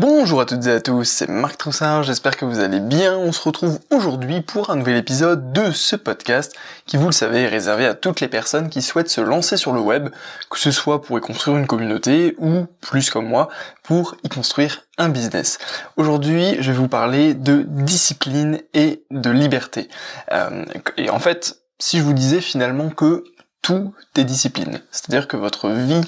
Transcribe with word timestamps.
Bonjour 0.00 0.40
à 0.40 0.46
toutes 0.46 0.64
et 0.64 0.72
à 0.72 0.80
tous, 0.80 1.04
c'est 1.04 1.28
Marc 1.28 1.58
Troussard, 1.58 2.04
j'espère 2.04 2.38
que 2.38 2.46
vous 2.46 2.60
allez 2.60 2.80
bien. 2.80 3.18
On 3.18 3.32
se 3.32 3.42
retrouve 3.42 3.80
aujourd'hui 3.90 4.40
pour 4.40 4.70
un 4.70 4.76
nouvel 4.76 4.96
épisode 4.96 5.52
de 5.52 5.72
ce 5.72 5.94
podcast 5.94 6.56
qui, 6.86 6.96
vous 6.96 7.04
le 7.04 7.12
savez, 7.12 7.42
est 7.42 7.48
réservé 7.48 7.84
à 7.84 7.92
toutes 7.92 8.22
les 8.22 8.28
personnes 8.28 8.70
qui 8.70 8.80
souhaitent 8.80 9.10
se 9.10 9.20
lancer 9.20 9.58
sur 9.58 9.74
le 9.74 9.80
web, 9.80 10.08
que 10.48 10.58
ce 10.58 10.70
soit 10.70 11.02
pour 11.02 11.18
y 11.18 11.20
construire 11.20 11.58
une 11.58 11.66
communauté 11.66 12.34
ou, 12.38 12.64
plus 12.80 13.10
comme 13.10 13.28
moi, 13.28 13.50
pour 13.82 14.16
y 14.24 14.30
construire 14.30 14.86
un 14.96 15.10
business. 15.10 15.58
Aujourd'hui, 15.98 16.56
je 16.60 16.72
vais 16.72 16.78
vous 16.78 16.88
parler 16.88 17.34
de 17.34 17.66
discipline 17.68 18.58
et 18.72 19.04
de 19.10 19.28
liberté. 19.28 19.90
Euh, 20.32 20.64
et 20.96 21.10
en 21.10 21.18
fait, 21.18 21.60
si 21.78 21.98
je 21.98 22.04
vous 22.04 22.14
disais 22.14 22.40
finalement 22.40 22.88
que 22.88 23.22
tout 23.60 23.92
est 24.16 24.24
discipline, 24.24 24.80
c'est-à-dire 24.92 25.28
que 25.28 25.36
votre 25.36 25.68
vie 25.68 26.00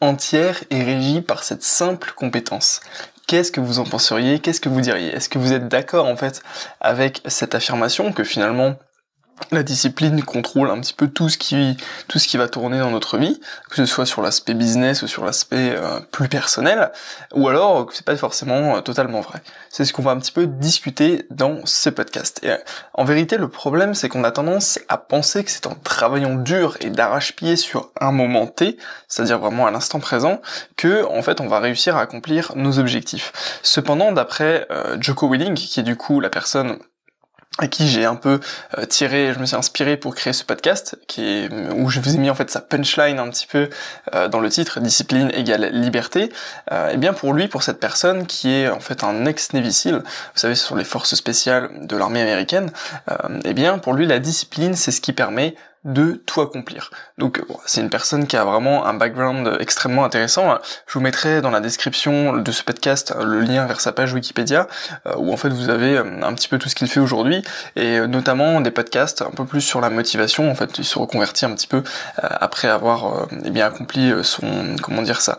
entière 0.00 0.62
est 0.70 0.82
régie 0.82 1.20
par 1.20 1.42
cette 1.42 1.62
simple 1.62 2.12
compétence. 2.14 2.80
Qu'est-ce 3.26 3.50
que 3.50 3.60
vous 3.60 3.80
en 3.80 3.84
penseriez? 3.84 4.38
Qu'est-ce 4.38 4.60
que 4.60 4.68
vous 4.68 4.80
diriez? 4.80 5.08
Est-ce 5.08 5.28
que 5.28 5.38
vous 5.38 5.52
êtes 5.52 5.68
d'accord 5.68 6.06
en 6.06 6.16
fait 6.16 6.42
avec 6.80 7.22
cette 7.26 7.54
affirmation 7.54 8.12
que 8.12 8.22
finalement 8.22 8.76
la 9.52 9.62
discipline 9.62 10.22
contrôle 10.22 10.70
un 10.70 10.80
petit 10.80 10.94
peu 10.94 11.08
tout 11.08 11.28
ce 11.28 11.38
qui 11.38 11.76
tout 12.08 12.18
ce 12.18 12.26
qui 12.26 12.36
va 12.36 12.48
tourner 12.48 12.78
dans 12.78 12.90
notre 12.90 13.18
vie, 13.18 13.40
que 13.70 13.76
ce 13.76 13.86
soit 13.86 14.06
sur 14.06 14.22
l'aspect 14.22 14.54
business 14.54 15.02
ou 15.02 15.08
sur 15.08 15.24
l'aspect 15.24 15.74
euh, 15.76 16.00
plus 16.10 16.28
personnel, 16.28 16.90
ou 17.34 17.48
alors 17.48 17.86
que 17.86 17.94
c'est 17.94 18.04
pas 18.04 18.16
forcément 18.16 18.76
euh, 18.76 18.80
totalement 18.80 19.20
vrai. 19.20 19.42
C'est 19.70 19.84
ce 19.84 19.92
qu'on 19.92 20.02
va 20.02 20.12
un 20.12 20.18
petit 20.18 20.32
peu 20.32 20.46
discuter 20.46 21.26
dans 21.30 21.64
ce 21.64 21.90
podcast. 21.90 22.40
Et 22.42 22.50
euh, 22.50 22.56
en 22.94 23.04
vérité, 23.04 23.36
le 23.36 23.48
problème, 23.48 23.94
c'est 23.94 24.08
qu'on 24.08 24.24
a 24.24 24.30
tendance 24.30 24.78
à 24.88 24.98
penser 24.98 25.44
que 25.44 25.50
c'est 25.50 25.66
en 25.66 25.74
travaillant 25.74 26.34
dur 26.34 26.76
et 26.80 26.90
d'arrache-pied 26.90 27.56
sur 27.56 27.90
un 28.00 28.12
moment 28.12 28.46
T, 28.46 28.78
c'est-à-dire 29.08 29.38
vraiment 29.38 29.66
à 29.66 29.70
l'instant 29.70 30.00
présent, 30.00 30.40
que 30.76 31.04
en 31.04 31.22
fait 31.22 31.40
on 31.40 31.46
va 31.46 31.60
réussir 31.60 31.96
à 31.96 32.00
accomplir 32.00 32.52
nos 32.56 32.78
objectifs. 32.78 33.60
Cependant, 33.62 34.12
d'après 34.12 34.66
Joko 35.00 35.28
Willing, 35.28 35.54
qui 35.54 35.80
est 35.80 35.82
du 35.82 35.96
coup 35.96 36.20
la 36.20 36.30
personne 36.30 36.78
à 37.58 37.68
qui 37.68 37.88
j'ai 37.88 38.04
un 38.04 38.16
peu 38.16 38.40
euh, 38.78 38.84
tiré, 38.84 39.32
je 39.32 39.38
me 39.38 39.46
suis 39.46 39.56
inspiré 39.56 39.96
pour 39.96 40.14
créer 40.14 40.32
ce 40.32 40.44
podcast, 40.44 40.98
qui 41.06 41.24
est, 41.24 41.48
où 41.72 41.88
je 41.88 42.00
vous 42.00 42.14
ai 42.14 42.18
mis 42.18 42.28
en 42.28 42.34
fait 42.34 42.50
sa 42.50 42.60
punchline 42.60 43.18
un 43.18 43.28
petit 43.30 43.46
peu 43.46 43.70
euh, 44.14 44.28
dans 44.28 44.40
le 44.40 44.50
titre, 44.50 44.80
discipline 44.80 45.30
égale 45.32 45.70
liberté. 45.72 46.24
et 46.24 46.30
euh, 46.72 46.90
eh 46.92 46.96
bien 46.96 47.12
pour 47.12 47.32
lui, 47.32 47.48
pour 47.48 47.62
cette 47.62 47.80
personne 47.80 48.26
qui 48.26 48.52
est 48.52 48.68
en 48.68 48.80
fait 48.80 49.04
un 49.04 49.24
ex-Navy 49.26 49.66
vous 49.66 50.00
savez 50.34 50.54
ce 50.54 50.64
sont 50.64 50.76
les 50.76 50.84
forces 50.84 51.14
spéciales 51.14 51.70
de 51.86 51.96
l'armée 51.96 52.20
américaine, 52.20 52.70
et 53.08 53.12
eh 53.44 53.54
bien 53.54 53.78
pour 53.78 53.94
lui 53.94 54.06
la 54.06 54.18
discipline 54.18 54.74
c'est 54.74 54.90
ce 54.90 55.00
qui 55.00 55.12
permet 55.12 55.54
de 55.86 56.20
tout 56.26 56.40
accomplir. 56.40 56.90
Donc 57.16 57.40
c'est 57.64 57.80
une 57.80 57.90
personne 57.90 58.26
qui 58.26 58.36
a 58.36 58.44
vraiment 58.44 58.86
un 58.86 58.94
background 58.94 59.56
extrêmement 59.60 60.04
intéressant. 60.04 60.58
Je 60.86 60.94
vous 60.94 61.00
mettrai 61.00 61.40
dans 61.40 61.50
la 61.50 61.60
description 61.60 62.36
de 62.36 62.52
ce 62.52 62.64
podcast 62.64 63.14
le 63.24 63.40
lien 63.40 63.66
vers 63.66 63.80
sa 63.80 63.92
page 63.92 64.12
Wikipédia 64.12 64.66
euh, 65.06 65.14
où 65.16 65.32
en 65.32 65.36
fait 65.36 65.48
vous 65.50 65.70
avez 65.70 65.96
euh, 65.96 66.22
un 66.22 66.34
petit 66.34 66.48
peu 66.48 66.58
tout 66.58 66.68
ce 66.68 66.74
qu'il 66.74 66.88
fait 66.88 66.98
aujourd'hui 66.98 67.42
et 67.76 68.00
euh, 68.00 68.08
notamment 68.08 68.60
des 68.60 68.72
podcasts 68.72 69.22
un 69.22 69.30
peu 69.30 69.44
plus 69.44 69.60
sur 69.60 69.80
la 69.80 69.88
motivation. 69.88 70.50
En 70.50 70.56
fait, 70.56 70.76
il 70.78 70.84
se 70.84 70.98
reconvertit 70.98 71.44
un 71.44 71.54
petit 71.54 71.68
peu 71.68 71.84
après 72.18 72.68
avoir 72.68 73.28
eh 73.44 73.50
bien 73.50 73.66
accompli 73.66 74.12
son 74.24 74.76
comment 74.82 75.02
dire 75.02 75.20
ça 75.20 75.38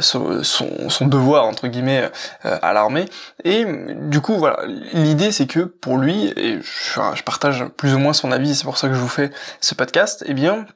son, 0.00 0.42
son, 0.42 1.06
devoir 1.06 1.44
entre 1.44 1.68
guillemets 1.68 2.10
à 2.42 2.72
l'armée 2.72 3.06
et 3.44 3.64
du 3.64 4.20
coup 4.20 4.36
voilà 4.36 4.58
l'idée 4.92 5.32
c'est 5.32 5.46
que 5.46 5.60
pour 5.60 5.96
lui 5.96 6.32
et 6.36 6.58
je 6.62 7.22
partage 7.22 7.64
plus 7.76 7.94
ou 7.94 7.98
moins 7.98 8.12
son 8.12 8.32
avis 8.32 8.54
c'est 8.54 8.64
pour 8.64 8.78
ça 8.78 8.88
que 8.88 8.94
je 8.94 9.00
vous 9.00 9.08
fais 9.08 9.30
ce 9.60 9.74
podcast 9.74 9.85
podcast, 9.86 10.24
eh 10.26 10.34
bien, 10.34 10.66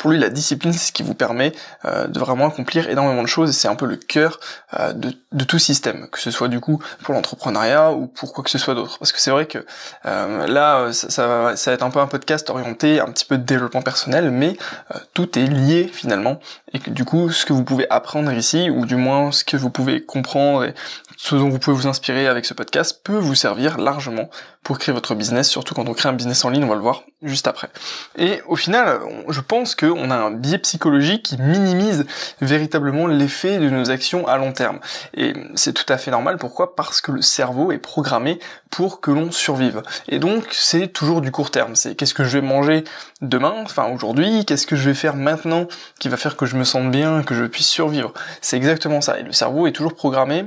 pour 0.00 0.10
lui, 0.10 0.18
la 0.18 0.28
discipline, 0.28 0.72
c'est 0.72 0.88
ce 0.88 0.92
qui 0.92 1.04
vous 1.04 1.14
permet 1.14 1.52
euh, 1.84 2.08
de 2.08 2.18
vraiment 2.18 2.48
accomplir 2.48 2.88
énormément 2.88 3.22
de 3.22 3.28
choses 3.28 3.50
et 3.50 3.52
c'est 3.52 3.68
un 3.68 3.76
peu 3.76 3.86
le 3.86 3.94
cœur 3.94 4.40
euh, 4.78 4.92
de, 4.92 5.44
tout 5.44 5.60
système, 5.60 6.08
que 6.10 6.18
ce 6.18 6.32
soit 6.32 6.48
du 6.48 6.58
coup 6.58 6.82
pour 7.04 7.14
l'entrepreneuriat 7.14 7.92
ou 7.92 8.08
pour 8.08 8.32
quoi 8.32 8.42
que 8.42 8.50
ce 8.50 8.58
soit 8.58 8.74
d'autre. 8.74 8.98
Parce 8.98 9.12
que 9.12 9.20
c'est 9.20 9.30
vrai 9.30 9.46
que 9.46 9.64
euh, 10.06 10.48
là, 10.48 10.92
ça, 10.92 11.10
ça, 11.10 11.26
va, 11.26 11.52
être 11.52 11.82
un 11.82 11.90
peu 11.90 12.00
un 12.00 12.08
podcast 12.08 12.50
orienté 12.50 12.98
un 12.98 13.06
petit 13.06 13.24
peu 13.24 13.38
de 13.38 13.44
développement 13.44 13.82
personnel, 13.82 14.32
mais 14.32 14.56
tout 15.14 15.38
est 15.38 15.46
lié 15.46 15.88
finalement 15.92 16.40
et 16.72 16.78
du 16.90 17.04
coup, 17.04 17.30
ce 17.30 17.44
que 17.44 17.52
vous 17.52 17.64
pouvez 17.64 17.86
apprendre 17.90 18.32
ici, 18.32 18.70
ou 18.70 18.86
du 18.86 18.96
moins 18.96 19.32
ce 19.32 19.44
que 19.44 19.56
vous 19.56 19.70
pouvez 19.70 20.04
comprendre 20.04 20.64
et 20.64 20.74
ce 21.22 21.36
dont 21.36 21.50
vous 21.50 21.58
pouvez 21.58 21.76
vous 21.76 21.86
inspirer 21.86 22.26
avec 22.26 22.46
ce 22.46 22.54
podcast, 22.54 23.02
peut 23.04 23.18
vous 23.18 23.34
servir 23.34 23.76
largement 23.76 24.30
pour 24.62 24.78
créer 24.78 24.94
votre 24.94 25.14
business, 25.14 25.50
surtout 25.50 25.74
quand 25.74 25.86
on 25.86 25.92
crée 25.92 26.08
un 26.08 26.14
business 26.14 26.46
en 26.46 26.48
ligne, 26.48 26.64
on 26.64 26.68
va 26.68 26.76
le 26.76 26.80
voir 26.80 27.02
juste 27.22 27.46
après. 27.46 27.68
Et 28.16 28.40
au 28.48 28.56
final, 28.56 29.00
je 29.28 29.40
pense 29.42 29.74
qu'on 29.74 30.10
a 30.10 30.16
un 30.16 30.30
biais 30.30 30.56
psychologique 30.56 31.22
qui 31.24 31.36
minimise 31.38 32.06
véritablement 32.40 33.06
l'effet 33.06 33.58
de 33.58 33.68
nos 33.68 33.90
actions 33.90 34.26
à 34.26 34.38
long 34.38 34.52
terme. 34.52 34.80
Et 35.14 35.34
c'est 35.56 35.74
tout 35.74 35.84
à 35.92 35.98
fait 35.98 36.10
normal, 36.10 36.38
pourquoi? 36.38 36.74
Parce 36.74 37.02
que 37.02 37.12
le 37.12 37.20
cerveau 37.20 37.70
est 37.70 37.78
programmé 37.78 38.38
pour 38.70 39.02
que 39.02 39.10
l'on 39.10 39.30
survive. 39.30 39.82
Et 40.08 40.20
donc 40.20 40.46
c'est 40.52 40.88
toujours 40.88 41.20
du 41.20 41.30
court 41.30 41.50
terme, 41.50 41.76
c'est 41.76 41.94
qu'est-ce 41.94 42.14
que 42.14 42.24
je 42.24 42.38
vais 42.38 42.46
manger 42.46 42.84
demain, 43.20 43.56
enfin 43.62 43.90
aujourd'hui, 43.92 44.46
qu'est-ce 44.46 44.66
que 44.66 44.76
je 44.76 44.88
vais 44.88 44.94
faire 44.94 45.16
maintenant 45.16 45.68
qui 45.98 46.08
va 46.08 46.16
faire 46.16 46.38
que 46.38 46.46
je 46.46 46.56
me 46.56 46.64
sente 46.64 46.90
bien, 46.90 47.22
que 47.22 47.34
je 47.34 47.44
puisse 47.44 47.68
survivre? 47.68 48.14
C'est 48.40 48.56
exactement 48.56 49.02
ça. 49.02 49.20
Et 49.20 49.22
le 49.22 49.32
cerveau 49.32 49.66
est 49.66 49.72
toujours 49.72 49.94
programmé 49.94 50.46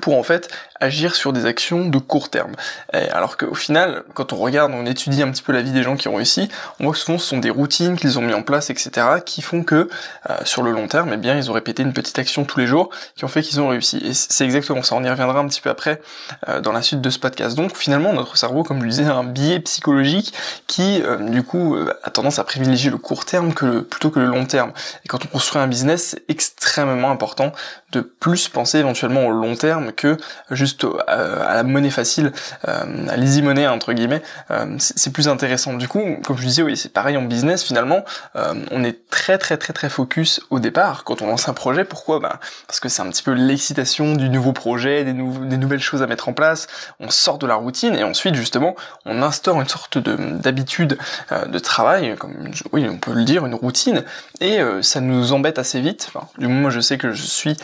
pour 0.00 0.16
en 0.18 0.22
fait 0.22 0.50
agir 0.80 1.14
sur 1.14 1.32
des 1.32 1.46
actions 1.46 1.88
de 1.88 1.98
court 1.98 2.30
terme. 2.30 2.52
alors 2.92 3.36
qu'au 3.36 3.54
final, 3.54 4.02
quand 4.14 4.32
on 4.32 4.36
regarde, 4.36 4.72
on 4.74 4.86
étudie 4.86 5.22
un 5.22 5.30
petit 5.30 5.42
peu 5.42 5.52
la 5.52 5.62
vie 5.62 5.72
des 5.72 5.82
gens 5.82 5.96
qui 5.96 6.08
ont 6.08 6.14
réussi, 6.16 6.48
on 6.80 6.84
voit 6.84 6.92
que 6.92 6.98
souvent 6.98 7.18
ce 7.18 7.26
sont 7.26 7.38
des 7.38 7.50
routines 7.50 7.96
qu'ils 7.96 8.18
ont 8.18 8.22
mis 8.22 8.34
en 8.34 8.42
place, 8.42 8.70
etc., 8.70 9.06
qui 9.24 9.42
font 9.42 9.62
que 9.62 9.88
euh, 10.30 10.36
sur 10.44 10.62
le 10.62 10.72
long 10.72 10.88
terme, 10.88 11.10
eh 11.12 11.16
bien, 11.16 11.36
ils 11.36 11.50
ont 11.50 11.54
répété 11.54 11.82
une 11.82 11.92
petite 11.92 12.18
action 12.18 12.44
tous 12.44 12.58
les 12.58 12.66
jours 12.66 12.90
qui 13.16 13.24
ont 13.24 13.28
fait 13.28 13.42
qu'ils 13.42 13.60
ont 13.60 13.68
réussi. 13.68 13.98
Et 13.98 14.14
c'est 14.14 14.44
exactement 14.44 14.82
ça. 14.82 14.94
On 14.94 15.04
y 15.04 15.10
reviendra 15.10 15.40
un 15.40 15.46
petit 15.46 15.60
peu 15.60 15.70
après 15.70 16.00
euh, 16.48 16.60
dans 16.60 16.72
la 16.72 16.82
suite 16.82 17.00
de 17.00 17.10
ce 17.10 17.18
podcast. 17.18 17.56
Donc 17.56 17.76
finalement, 17.76 18.12
notre 18.12 18.36
cerveau, 18.36 18.62
comme 18.62 18.78
je 18.78 18.84
le 18.84 18.90
disais, 18.90 19.04
a 19.04 19.14
un 19.14 19.24
biais 19.24 19.60
psychologique 19.60 20.32
qui, 20.66 21.02
euh, 21.02 21.16
du 21.18 21.42
coup, 21.42 21.76
a 22.02 22.10
tendance 22.10 22.38
à 22.38 22.44
privilégier 22.44 22.90
le 22.90 22.98
court 22.98 23.24
terme 23.24 23.52
plutôt 23.54 24.10
que 24.10 24.18
le 24.18 24.26
long 24.26 24.46
terme. 24.46 24.72
Et 25.04 25.08
quand 25.08 25.24
on 25.24 25.28
construit 25.28 25.60
un 25.60 25.66
business, 25.66 26.10
c'est 26.10 26.24
extrêmement 26.28 27.10
important 27.10 27.52
de 27.92 28.00
plus 28.00 28.48
penser 28.48 28.78
éventuellement 28.78 29.26
au 29.26 29.30
long 29.30 29.54
terme 29.54 29.73
que 29.96 30.16
juste 30.50 30.86
à 31.06 31.54
la 31.54 31.62
monnaie 31.62 31.90
facile, 31.90 32.32
euh, 32.68 33.08
à 33.08 33.16
l'easy 33.16 33.42
money 33.42 33.66
entre 33.66 33.92
guillemets, 33.92 34.22
euh, 34.50 34.76
c'est 34.78 35.12
plus 35.12 35.28
intéressant. 35.28 35.74
Du 35.74 35.88
coup, 35.88 36.02
comme 36.24 36.36
je 36.36 36.46
disais, 36.46 36.62
oui, 36.62 36.76
c'est 36.76 36.92
pareil 36.92 37.16
en 37.16 37.22
business 37.22 37.62
finalement, 37.62 38.04
euh, 38.36 38.54
on 38.70 38.84
est 38.84 39.08
très 39.10 39.38
très 39.38 39.56
très 39.56 39.72
très 39.72 39.88
focus 39.88 40.40
au 40.50 40.58
départ 40.58 41.04
quand 41.04 41.22
on 41.22 41.26
lance 41.26 41.48
un 41.48 41.54
projet. 41.54 41.84
Pourquoi? 41.84 42.20
Bah, 42.20 42.40
Parce 42.66 42.80
que 42.80 42.88
c'est 42.88 43.02
un 43.02 43.10
petit 43.10 43.22
peu 43.22 43.32
l'excitation 43.32 44.14
du 44.14 44.28
nouveau 44.28 44.52
projet, 44.52 45.04
des, 45.04 45.12
nouvelles 45.12 45.80
choses 45.80 46.02
à 46.02 46.06
mettre 46.06 46.28
en 46.28 46.32
place, 46.32 46.66
on 47.00 47.10
sort 47.10 47.38
de 47.38 47.46
la 47.46 47.54
routine 47.54 47.94
et 47.94 48.04
ensuite 48.04 48.34
justement 48.34 48.74
on 49.04 49.22
instaure 49.22 49.60
une 49.60 49.68
sorte 49.68 49.98
de 49.98 50.14
d'habitude 50.14 50.98
de 51.30 51.58
travail, 51.58 52.16
comme 52.16 52.50
oui 52.72 52.86
on 52.88 52.98
peut 52.98 53.12
le 53.12 53.24
dire, 53.24 53.46
une 53.46 53.54
routine, 53.54 54.04
et 54.40 54.58
ça 54.82 55.00
nous 55.00 55.32
embête 55.32 55.58
assez 55.58 55.80
vite. 55.80 56.10
Du 56.38 56.46
moins 56.46 56.60
moi 56.62 56.70
je 56.70 56.80
sais 56.80 56.98
que 56.98 57.12
je 57.12 57.22
suis 57.22 57.56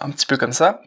un 0.00 0.10
petit 0.10 0.26
peu 0.26 0.36
comme 0.36 0.52
ça. 0.52 0.82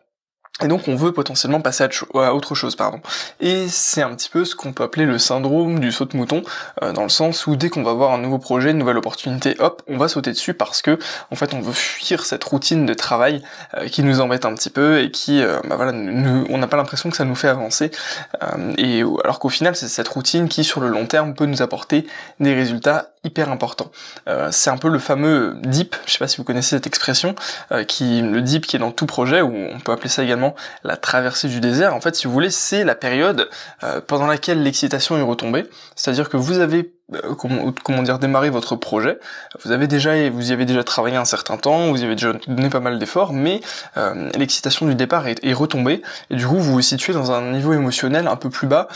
Et 0.64 0.68
donc 0.68 0.88
on 0.88 0.96
veut 0.96 1.12
potentiellement 1.12 1.62
passer 1.62 1.84
à, 2.14 2.34
autre 2.34 2.56
chose, 2.56 2.76
pardon. 2.76 3.00
Et 3.40 3.68
c'est 3.68 4.02
un 4.02 4.14
petit 4.14 4.30
peu 4.30 4.46
ce 4.46 4.56
qu'on 4.56 4.74
peut 4.74 4.84
appeler 4.84 5.06
le 5.06 5.18
syndrome 5.18 5.80
du 5.80 5.92
saut 5.92 6.06
de 6.06 6.16
mouton, 6.16 6.44
euh, 6.84 6.92
dans 6.92 7.04
le 7.04 7.10
sens 7.10 7.48
où 7.48 7.56
dès 7.56 7.70
qu'on 7.70 7.84
va 7.84 7.94
voir 7.94 8.12
un 8.12 8.20
nouveau 8.20 8.38
projet, 8.38 8.72
une 8.72 8.78
nouvelle 8.78 8.98
opportunité, 8.98 9.56
hop, 9.60 9.82
on 9.88 9.98
va 9.98 10.08
sauter 10.08 10.32
dessus 10.32 10.54
parce 10.54 10.82
que 10.82 11.00
en 11.32 11.36
fait 11.36 11.54
on 11.54 11.62
veut 11.62 11.74
fuir 11.74 12.26
cette 12.26 12.44
routine 12.44 12.86
de 12.86 12.94
travail 12.94 13.42
euh, 13.76 13.88
qui 13.88 14.04
nous 14.04 14.22
embête 14.22 14.46
un 14.46 14.54
petit 14.54 14.70
peu 14.70 15.02
et 15.02 15.10
qui, 15.10 15.42
euh, 15.42 15.60
bah 15.68 15.78
voilà, 15.78 15.94
on 15.94 16.58
n'a 16.58 16.68
pas 16.68 16.78
l'impression 16.78 17.10
que 17.10 17.18
ça 17.18 17.26
nous 17.26 17.36
fait 17.36 17.48
avancer. 17.48 17.90
et 18.78 19.04
alors 19.24 19.40
qu'au 19.40 19.50
final 19.50 19.76
c'est 19.76 19.88
cette 19.88 20.08
routine 20.10 20.48
qui 20.48 20.64
sur 20.64 20.80
le 20.82 20.90
long 20.90 21.08
terme 21.08 21.34
peut 21.34 21.46
nous 21.46 21.62
apporter 21.62 22.06
des 22.40 22.54
résultats 22.54 23.12
hyper 23.24 23.52
importants. 23.52 23.92
c'est 24.52 24.70
un 24.70 24.78
peu 24.78 24.90
le 24.90 25.00
fameux 25.00 25.56
deep, 25.64 25.96
je 26.06 26.14
sais 26.14 26.18
pas 26.18 26.28
si 26.28 26.38
vous 26.38 26.44
connaissez 26.44 26.70
cette 26.70 26.88
expression, 26.88 27.36
qui 27.88 28.22
le 28.22 28.42
deep 28.42 28.66
qui 28.66 28.76
est 28.76 28.80
dans 28.80 28.92
tout 28.92 29.06
projet, 29.06 29.42
ou 29.42 29.54
on 29.54 29.80
peut 29.80 29.92
appeler 29.92 30.10
ça 30.10 30.24
également 30.24 30.56
la 30.84 30.98
traversée 30.98 31.48
du 31.48 31.60
désert. 31.60 31.96
En 31.96 32.02
fait, 32.02 32.16
si 32.16 32.28
vous 32.28 32.34
voulez, 32.34 32.50
c'est 32.50 32.84
la 32.84 32.96
période 32.96 33.50
euh, 33.84 34.02
pendant 34.02 34.28
laquelle 34.28 34.64
l'excitation 34.64 35.18
est 35.18 35.22
retombée. 35.22 35.66
C'est-à-dire 35.96 36.30
que 36.30 36.38
vous 36.38 36.60
avez 36.60 36.94
euh, 37.14 37.36
comment, 37.36 38.04
dire 38.04 38.20
démarré 38.20 38.50
votre 38.50 38.76
projet. 38.76 39.20
Vous 39.64 39.72
avez 39.72 39.88
déjà 39.88 40.30
vous 40.30 40.50
y 40.50 40.54
avez 40.54 40.66
déjà 40.66 40.84
travaillé 40.84 41.18
un 41.18 41.26
certain 41.26 41.58
temps, 41.58 41.90
vous 41.90 42.02
y 42.02 42.06
avez 42.06 42.16
déjà 42.16 42.34
donné 42.48 42.70
pas 42.70 42.80
mal 42.80 43.00
d'efforts, 43.00 43.34
mais 43.34 43.62
euh, 43.98 44.30
l'excitation 44.36 44.86
du 44.86 44.96
départ 44.96 45.28
est, 45.28 45.54
retombée 45.54 46.02
et 46.30 46.36
du 46.36 46.48
coup 46.48 46.58
vous 46.58 46.74
vous 46.74 46.82
situez 46.82 47.14
dans 47.14 47.32
un 47.32 47.52
niveau 47.52 47.74
émotionnel 47.74 48.28
un 48.28 48.38
peu 48.38 48.50
plus 48.50 48.68
bas 48.68 48.88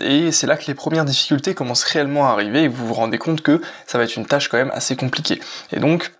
et 0.00 0.30
c'est 0.30 0.46
là 0.46 0.56
que 0.56 0.66
les 0.66 0.74
premières 0.74 1.04
difficultés 1.04 1.54
commencent 1.54 1.82
réellement 1.82 2.28
à 2.28 2.30
arriver 2.30 2.62
et 2.62 2.68
vous 2.68 2.86
vous 2.86 2.94
rendez 2.94 3.18
compte 3.18 3.42
que 3.42 3.60
ça 3.86 3.98
va 3.98 4.04
être 4.04 4.16
une 4.16 4.26
tâche 4.26 4.48
quand 4.48 4.58
même 4.58 4.70
assez 4.72 4.94
compliquée. 4.94 5.40
Et 5.72 5.80
donc 5.80 6.12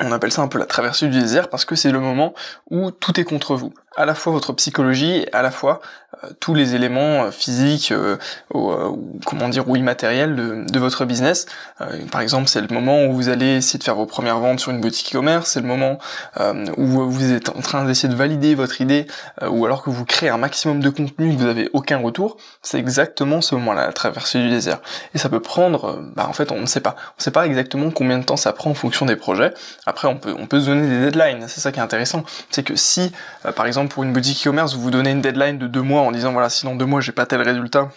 on 0.00 0.12
appelle 0.12 0.32
ça 0.32 0.42
un 0.42 0.48
peu 0.48 0.58
la 0.58 0.66
traversée 0.66 1.08
du 1.08 1.18
désert 1.18 1.48
parce 1.48 1.64
que 1.64 1.74
c'est 1.74 1.90
le 1.90 2.00
moment 2.00 2.34
où 2.70 2.90
tout 2.90 3.18
est 3.18 3.24
contre 3.24 3.56
vous. 3.56 3.72
À 3.96 4.06
la 4.06 4.14
fois 4.14 4.32
votre 4.32 4.52
psychologie 4.52 5.26
à 5.32 5.42
la 5.42 5.50
fois 5.50 5.80
euh, 6.24 6.28
tous 6.40 6.54
les 6.54 6.74
éléments 6.74 7.24
euh, 7.24 7.30
physiques 7.30 7.90
euh, 7.90 8.16
ou, 8.52 8.72
comment 9.24 9.48
dire 9.48 9.68
ou 9.68 9.76
immatériels 9.76 10.36
de, 10.36 10.64
de 10.70 10.78
votre 10.78 11.04
business. 11.04 11.46
par 12.10 12.20
exemple, 12.20 12.48
c'est 12.48 12.60
le 12.60 12.68
moment 12.68 13.06
où 13.06 13.14
vous 13.14 13.28
allez 13.28 13.56
essayer 13.56 13.78
de 13.78 13.84
faire 13.84 13.94
vos 13.94 14.06
premières 14.06 14.38
ventes 14.38 14.60
sur 14.60 14.70
une 14.70 14.80
boutique 14.80 15.10
e-commerce, 15.14 15.52
c'est 15.52 15.60
le 15.60 15.66
moment 15.66 15.98
où 16.76 17.10
vous 17.10 17.32
êtes 17.32 17.48
en 17.48 17.60
train 17.60 17.84
d'essayer 17.84 18.08
de 18.08 18.14
valider 18.16 18.54
votre 18.54 18.80
idée 18.80 19.06
ou 19.46 19.64
alors 19.64 19.82
que 19.82 19.90
vous 19.90 20.04
créez 20.04 20.28
un 20.28 20.36
maximum 20.36 20.80
de 20.80 20.90
contenu 20.90 21.32
et 21.32 21.36
que 21.36 21.40
vous 21.40 21.46
avez 21.46 21.70
aucun 21.72 21.98
retour, 21.98 22.36
c'est 22.62 22.78
exactement 22.78 23.40
ce 23.40 23.54
moment-là, 23.56 23.86
la 23.86 23.92
traversée 23.92 24.40
du 24.40 24.48
désert. 24.48 24.80
Et 25.14 25.18
ça 25.18 25.28
peut 25.28 25.40
prendre, 25.40 26.02
bah 26.14 26.26
en 26.28 26.32
fait 26.32 26.52
on 26.52 26.60
ne 26.60 26.66
sait 26.66 26.80
pas, 26.80 26.96
on 26.98 27.18
ne 27.18 27.22
sait 27.22 27.30
pas 27.30 27.46
exactement 27.46 27.90
combien 27.90 28.18
de 28.18 28.24
temps 28.24 28.36
ça 28.36 28.52
prend 28.52 28.70
en 28.70 28.74
fonction 28.74 29.06
des 29.06 29.16
projets. 29.16 29.52
Après 29.86 30.08
on 30.08 30.16
peut 30.16 30.34
on 30.38 30.46
peut 30.46 30.60
se 30.60 30.66
donner 30.66 30.88
des 30.88 31.00
deadlines, 31.10 31.46
c'est 31.48 31.60
ça 31.60 31.72
qui 31.72 31.78
est 31.78 31.82
intéressant, 31.82 32.24
c'est 32.50 32.62
que 32.62 32.76
si 32.76 33.12
par 33.56 33.66
exemple 33.66 33.81
pour 33.86 34.02
une 34.02 34.12
boutique 34.12 34.40
e-commerce, 34.42 34.74
vous 34.74 34.80
vous 34.80 34.90
donnez 34.90 35.10
une 35.10 35.20
deadline 35.20 35.58
de 35.58 35.66
deux 35.66 35.82
mois 35.82 36.02
en 36.02 36.12
disant 36.12 36.32
voilà, 36.32 36.50
si 36.50 36.64
dans 36.64 36.74
deux 36.74 36.86
mois 36.86 37.00
j'ai 37.00 37.12
pas 37.12 37.26
tel 37.26 37.42
résultat, 37.42 37.90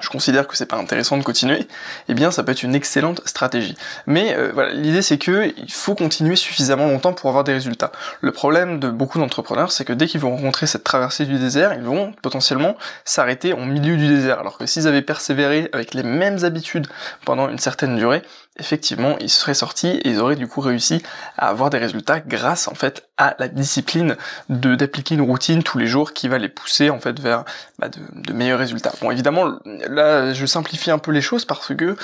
je 0.00 0.08
considère 0.08 0.46
que 0.46 0.56
c'est 0.56 0.66
pas 0.66 0.76
intéressant 0.76 1.16
de 1.16 1.22
continuer, 1.22 1.66
eh 2.08 2.14
bien 2.14 2.30
ça 2.30 2.42
peut 2.42 2.52
être 2.52 2.62
une 2.62 2.74
excellente 2.74 3.22
stratégie. 3.26 3.76
Mais 4.06 4.34
euh, 4.36 4.50
voilà, 4.52 4.72
l'idée 4.72 5.02
c'est 5.02 5.18
que 5.18 5.52
il 5.56 5.72
faut 5.72 5.94
continuer 5.94 6.36
suffisamment 6.36 6.86
longtemps 6.86 7.12
pour 7.12 7.30
avoir 7.30 7.44
des 7.44 7.52
résultats. 7.52 7.92
Le 8.20 8.32
problème 8.32 8.78
de 8.78 8.90
beaucoup 8.90 9.18
d'entrepreneurs, 9.18 9.72
c'est 9.72 9.84
que 9.84 9.92
dès 9.92 10.06
qu'ils 10.06 10.20
vont 10.20 10.36
rencontrer 10.36 10.66
cette 10.66 10.84
traversée 10.84 11.24
du 11.24 11.38
désert, 11.38 11.72
ils 11.74 11.82
vont 11.82 12.12
potentiellement 12.22 12.76
s'arrêter 13.04 13.52
au 13.52 13.64
milieu 13.64 13.96
du 13.96 14.08
désert. 14.08 14.40
Alors 14.40 14.58
que 14.58 14.66
s'ils 14.66 14.86
avaient 14.86 15.02
persévéré 15.02 15.70
avec 15.72 15.94
les 15.94 16.02
mêmes 16.02 16.44
habitudes 16.44 16.86
pendant 17.24 17.48
une 17.48 17.58
certaine 17.58 17.96
durée, 17.96 18.22
effectivement, 18.58 19.16
ils 19.20 19.30
seraient 19.30 19.54
sortis 19.54 19.88
et 19.88 20.08
ils 20.08 20.20
auraient 20.20 20.36
du 20.36 20.46
coup 20.46 20.60
réussi 20.60 21.02
à 21.36 21.48
avoir 21.48 21.70
des 21.70 21.78
résultats 21.78 22.20
grâce 22.20 22.68
en 22.68 22.74
fait 22.74 23.08
à 23.18 23.34
la 23.38 23.48
discipline 23.48 24.16
d'appliquer 24.48 25.14
une 25.14 25.22
routine 25.22 25.62
tous 25.62 25.78
les 25.78 25.86
jours 25.86 26.12
qui 26.12 26.28
va 26.28 26.38
les 26.38 26.48
pousser 26.48 26.90
en 26.90 27.00
fait 27.00 27.18
vers 27.18 27.44
bah, 27.78 27.88
de, 27.88 28.32
meilleurs 28.32 28.58
résultats. 28.58 28.92
Bon, 29.00 29.10
évidemment, 29.10 29.58
là, 29.64 30.32
je 30.32 30.46
simplifie 30.46 30.90
un 30.90 30.98
peu 30.98 31.12
les 31.12 31.22
choses 31.22 31.44
parce 31.44 31.74
que 31.74 31.84
euh, 31.84 31.96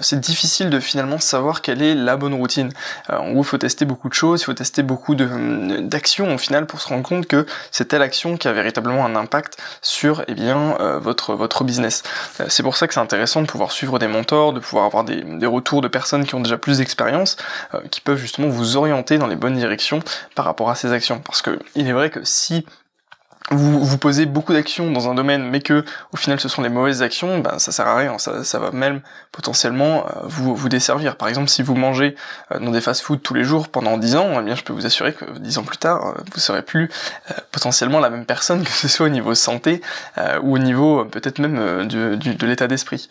c'est 0.00 0.20
difficile 0.20 0.70
de 0.70 0.80
finalement 0.80 1.18
savoir 1.18 1.60
quelle 1.60 1.82
est 1.82 1.94
la 1.94 2.16
bonne 2.16 2.34
routine. 2.34 2.70
Euh, 3.10 3.18
en 3.18 3.32
gros, 3.32 3.42
il 3.42 3.46
faut 3.46 3.58
tester 3.58 3.84
beaucoup 3.84 4.08
de 4.08 4.14
choses, 4.14 4.42
il 4.42 4.44
faut 4.44 4.54
tester 4.54 4.82
beaucoup 4.82 5.14
d'actions 5.14 6.34
au 6.34 6.38
final 6.38 6.66
pour 6.66 6.80
se 6.80 6.88
rendre 6.88 7.02
compte 7.02 7.26
que 7.26 7.46
c'est 7.70 7.86
telle 7.86 8.02
action 8.02 8.36
qui 8.36 8.48
a 8.48 8.52
véritablement 8.52 9.04
un 9.04 9.16
impact 9.16 9.58
sur 9.82 10.24
eh 10.28 10.34
bien 10.34 10.76
euh, 10.80 10.98
votre 10.98 11.34
votre 11.34 11.64
business. 11.64 12.02
c'est 12.48 12.62
pour 12.62 12.76
ça 12.76 12.86
que 12.86 12.94
c'est 12.94 13.00
intéressant 13.00 13.42
de 13.42 13.46
pouvoir 13.46 13.72
suivre 13.72 13.98
des 13.98 14.08
mentors, 14.08 14.52
de 14.52 14.60
pouvoir 14.60 14.84
avoir 14.86 15.04
des, 15.04 15.22
des 15.22 15.46
retours 15.46 15.80
de 15.80 15.88
personnes 15.94 16.26
qui 16.26 16.34
ont 16.34 16.40
déjà 16.40 16.58
plus 16.58 16.78
d'expérience, 16.78 17.36
euh, 17.72 17.80
qui 17.92 18.00
peuvent 18.00 18.18
justement 18.18 18.48
vous 18.48 18.76
orienter 18.76 19.16
dans 19.16 19.28
les 19.28 19.36
bonnes 19.36 19.56
directions 19.56 20.00
par 20.34 20.44
rapport 20.44 20.68
à 20.68 20.74
ces 20.74 20.90
actions. 20.90 21.20
Parce 21.20 21.40
que 21.40 21.60
il 21.76 21.86
est 21.88 21.92
vrai 21.92 22.10
que 22.10 22.20
si 22.24 22.66
vous, 23.50 23.84
vous 23.84 23.98
posez 23.98 24.24
beaucoup 24.24 24.54
d'actions 24.54 24.90
dans 24.90 25.10
un 25.10 25.14
domaine, 25.14 25.48
mais 25.50 25.60
que 25.60 25.84
au 26.12 26.16
final 26.16 26.40
ce 26.40 26.48
sont 26.48 26.62
les 26.62 26.70
mauvaises 26.70 27.02
actions, 27.02 27.40
ben 27.40 27.58
ça 27.58 27.72
sert 27.72 27.86
à 27.86 27.96
rien. 27.96 28.18
Ça, 28.18 28.42
ça 28.42 28.58
va 28.58 28.70
même 28.70 29.02
potentiellement 29.32 30.06
euh, 30.06 30.20
vous 30.24 30.56
vous 30.56 30.68
desservir. 30.70 31.16
Par 31.16 31.28
exemple, 31.28 31.50
si 31.50 31.62
vous 31.62 31.74
mangez 31.74 32.16
euh, 32.52 32.58
dans 32.58 32.70
des 32.70 32.80
fast-food 32.80 33.20
tous 33.20 33.34
les 33.34 33.44
jours 33.44 33.68
pendant 33.68 33.98
10 33.98 34.16
ans, 34.16 34.40
eh 34.40 34.42
bien 34.42 34.54
je 34.54 34.62
peux 34.62 34.72
vous 34.72 34.86
assurer 34.86 35.12
que 35.12 35.26
10 35.38 35.58
ans 35.58 35.62
plus 35.62 35.76
tard, 35.76 36.06
euh, 36.06 36.22
vous 36.32 36.40
serez 36.40 36.62
plus 36.62 36.90
potentiellement 37.52 38.00
la 38.00 38.08
même 38.08 38.24
personne 38.24 38.64
que 38.64 38.70
ce 38.70 38.88
soit 38.88 39.06
au 39.06 39.10
niveau 39.10 39.34
santé 39.34 39.82
ou 40.42 40.54
au 40.54 40.58
niveau 40.58 41.04
peut-être 41.04 41.38
même 41.38 41.86
du, 41.86 42.16
de 42.16 42.46
l'état 42.46 42.66
d'esprit. 42.66 43.08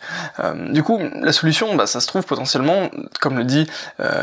du 0.70 0.82
coup, 0.82 1.00
la 1.20 1.32
solution, 1.32 1.74
bah, 1.74 1.86
ça 1.86 2.00
se 2.00 2.06
trouve 2.06 2.24
potentiellement, 2.24 2.90
comme 3.20 3.36
le 3.36 3.44
dit 3.44 3.68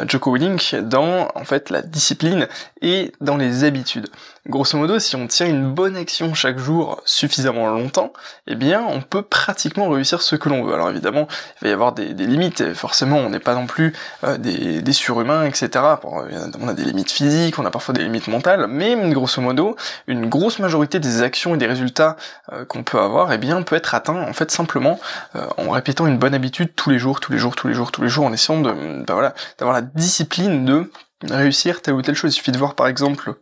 Joko 0.08 0.34
Willink, 0.34 0.75
dans 0.81 1.30
en 1.36 1.44
fait 1.44 1.69
la 1.69 1.81
discipline 1.81 2.48
et 2.81 3.12
dans 3.22 3.38
les 3.38 3.63
habitudes. 3.63 4.10
Grosso 4.48 4.76
modo, 4.76 4.98
si 4.98 5.16
on 5.16 5.28
tient 5.28 5.46
une 5.46 5.72
bonne 5.72 5.96
action 5.96 6.34
chaque 6.34 6.58
jour 6.58 7.00
suffisamment 7.06 7.68
longtemps, 7.68 8.12
eh 8.48 8.56
bien, 8.56 8.82
on 8.82 9.00
peut 9.00 9.22
pratiquement 9.22 9.88
réussir 9.88 10.24
ce 10.24 10.36
que 10.36 10.50
l'on 10.50 10.64
veut. 10.64 10.74
Alors 10.74 10.90
évidemment, 10.90 11.28
il 11.62 11.66
va 11.66 11.70
y 11.70 11.72
avoir 11.72 11.94
des, 11.94 12.12
limites. 12.14 12.74
forcément, 12.74 13.18
on 13.18 13.30
n'est 13.30 13.40
pas 13.40 13.54
non 13.54 13.68
plus 13.68 13.94
euh, 14.24 14.40
des, 14.40 14.94
surhumains, 14.94 15.46
etc. 15.46 15.70
on 16.04 16.68
a 16.68 16.74
des 16.74 16.84
limites 16.84 17.12
physiques, 17.12 17.60
on 17.60 17.66
a 17.66 17.70
parfois 17.70 17.94
des 17.94 18.02
limites 18.02 18.28
mentales, 18.30 18.66
mais 18.68 18.96
grosso 19.12 19.44
modo, 19.44 19.76
une 20.08 20.28
grosse 20.28 20.58
majorité 20.58 21.00
des 21.00 21.22
actions 21.22 21.54
et 21.54 21.58
des 21.60 21.68
résultats 21.68 22.18
euh, 22.52 22.66
qu'on 22.66 22.82
peut 22.82 23.00
avoir, 23.00 23.32
eh 23.32 23.38
bien, 23.38 23.62
peut 23.62 23.76
être 23.76 23.94
atteint 23.94 24.28
en 24.28 24.34
fait 24.34 24.50
simplement 24.50 25.00
euh, 25.36 25.46
en 25.58 25.70
répétant 25.70 26.08
une 26.08 26.18
bonne 26.18 26.34
habitude 26.34 26.74
tous 26.76 26.90
les 26.90 26.98
jours, 26.98 27.20
tous 27.20 27.32
les 27.32 27.38
jours, 27.38 27.56
tous 27.56 27.68
les 27.68 27.76
jours, 27.76 27.92
tous 27.92 28.02
les 28.02 28.10
jours, 28.10 28.26
en 28.26 28.34
essayant 28.34 28.60
de, 28.60 29.04
bah 29.06 29.14
voilà, 29.14 29.36
d'avoir 29.60 29.76
la 29.76 29.84
discipline 29.84 30.66
de 30.66 30.92
réussir 31.30 31.84
telle 31.84 31.94
ou 31.94 32.02
telle 32.02 32.16
chose. 32.16 32.34
Il 32.34 32.38
suffit 32.38 32.52
de 32.52 32.58
voir 32.58 32.74
par 32.74 32.88
exemple 32.88 33.36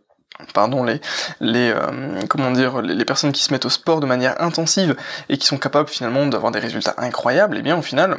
pardon 0.54 0.84
les 0.84 1.00
les 1.40 1.70
euh, 1.70 2.20
comment 2.28 2.50
dire 2.50 2.82
les, 2.82 3.04
personnes 3.04 3.32
qui 3.32 3.42
se 3.42 3.52
mettent 3.52 3.66
au 3.66 3.70
sport 3.70 4.00
de 4.00 4.06
manière 4.06 4.40
intensive 4.40 4.96
et 5.28 5.38
qui 5.38 5.46
sont 5.46 5.58
capables 5.58 5.88
finalement 5.88 6.26
d'avoir 6.26 6.52
des 6.52 6.58
résultats 6.58 6.94
incroyables 6.98 7.56
et 7.56 7.60
eh 7.60 7.62
bien 7.62 7.76
au 7.76 7.82
final 7.82 8.18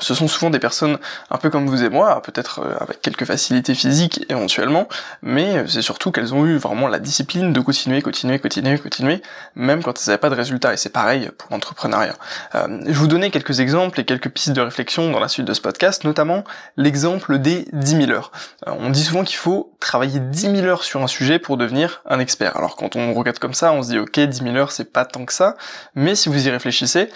ce 0.00 0.14
sont 0.14 0.28
souvent 0.28 0.50
des 0.50 0.58
personnes 0.58 0.98
un 1.30 1.38
peu 1.38 1.48
comme 1.50 1.66
vous 1.66 1.82
et 1.82 1.88
moi, 1.88 2.20
peut-être 2.22 2.60
euh, 2.60 2.76
avec 2.78 3.00
quelques 3.00 3.24
facilités 3.24 3.74
physiques 3.74 4.24
éventuellement, 4.28 4.86
mais 5.22 5.66
c'est 5.66 5.82
surtout 5.82 6.12
qu'elles 6.12 6.34
ont 6.34 6.44
eu 6.44 6.56
vraiment 6.56 6.88
la 6.88 6.98
discipline 6.98 7.52
de 7.52 7.60
continuer, 7.60 8.02
continuer, 8.02 8.38
continuer, 8.38 8.78
continuer, 8.78 9.22
même 9.54 9.82
quand 9.82 9.98
elles 9.98 10.08
n'avaient 10.08 10.20
pas 10.20 10.30
de 10.30 10.34
résultats, 10.34 10.74
et 10.74 10.76
c'est 10.76 10.92
pareil 10.92 11.30
pour 11.38 11.50
l'entrepreneuriat. 11.50 12.14
Euh, 12.54 12.80
je 12.86 12.98
vous 12.98 13.06
donnais 13.06 13.30
quelques 13.30 13.60
exemples 13.60 14.00
et 14.00 14.04
quelques 14.04 14.28
pistes 14.28 14.52
de 14.52 14.60
réflexion 14.60 15.10
dans 15.10 15.20
la 15.20 15.28
suite 15.28 15.46
de 15.46 15.54
ce 15.54 15.60
podcast, 15.60 16.04
notamment 16.04 16.44
l'exemple 16.76 17.38
des 17.38 17.66
10 17.72 18.06
000 18.06 18.10
heures. 18.10 18.30
Euh, 18.66 18.72
on 18.78 18.90
dit 18.90 19.02
souvent 19.02 19.24
qu'il 19.24 19.38
faut 19.38 19.72
travailler 19.80 20.20
10 20.20 20.56
000 20.56 20.66
heures 20.66 20.84
sur 20.84 21.02
un 21.02 21.06
sujet 21.06 21.38
pour 21.38 21.56
devenir 21.56 22.02
un 22.06 22.18
expert. 22.18 22.56
Alors 22.56 22.76
quand 22.76 22.96
on 22.96 23.14
regarde 23.14 23.38
comme 23.38 23.54
ça, 23.54 23.72
on 23.72 23.82
se 23.82 23.90
dit 23.90 23.98
ok, 23.98 24.18
10 24.18 24.42
000 24.42 24.56
heures 24.56 24.72
c'est 24.72 24.92
pas 24.92 25.04
tant 25.04 25.24
que 25.24 25.32
ça, 25.32 25.56
mais 25.94 26.14
si 26.14 26.28
vous 26.28 26.46
y 26.46 26.50
réfléchissez, 26.50 27.10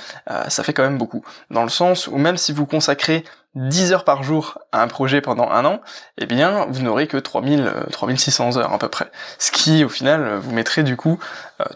ça 0.49 0.62
fait 0.62 0.73
quand 0.73 0.82
même 0.85 0.99
beaucoup. 0.99 1.25
Dans 1.50 1.62
le 1.62 1.69
sens 1.69 2.06
où 2.06 2.17
même 2.17 2.37
si 2.37 2.53
vous 2.53 2.67
consacrez 2.67 3.25
10 3.55 3.93
heures 3.93 4.05
par 4.05 4.23
jour 4.23 4.59
à 4.73 4.82
un 4.82 4.88
projet 4.88 5.20
pendant 5.20 5.50
un 5.50 5.64
an, 5.67 5.81
eh 6.17 6.25
bien, 6.25 6.67
vous 6.70 6.82
n'aurez 6.82 7.06
que 7.06 7.19
3000, 7.19 7.70
3600 7.91 8.56
euh, 8.56 8.61
heures 8.61 8.73
à 8.73 8.79
peu 8.79 8.88
près. 8.88 9.11
Ce 9.38 9.50
qui, 9.50 9.85
au 9.85 9.91
final, 9.91 10.37
vous 10.37 10.53
mettrait 10.53 10.82
du 10.82 10.97
coup 10.97 11.19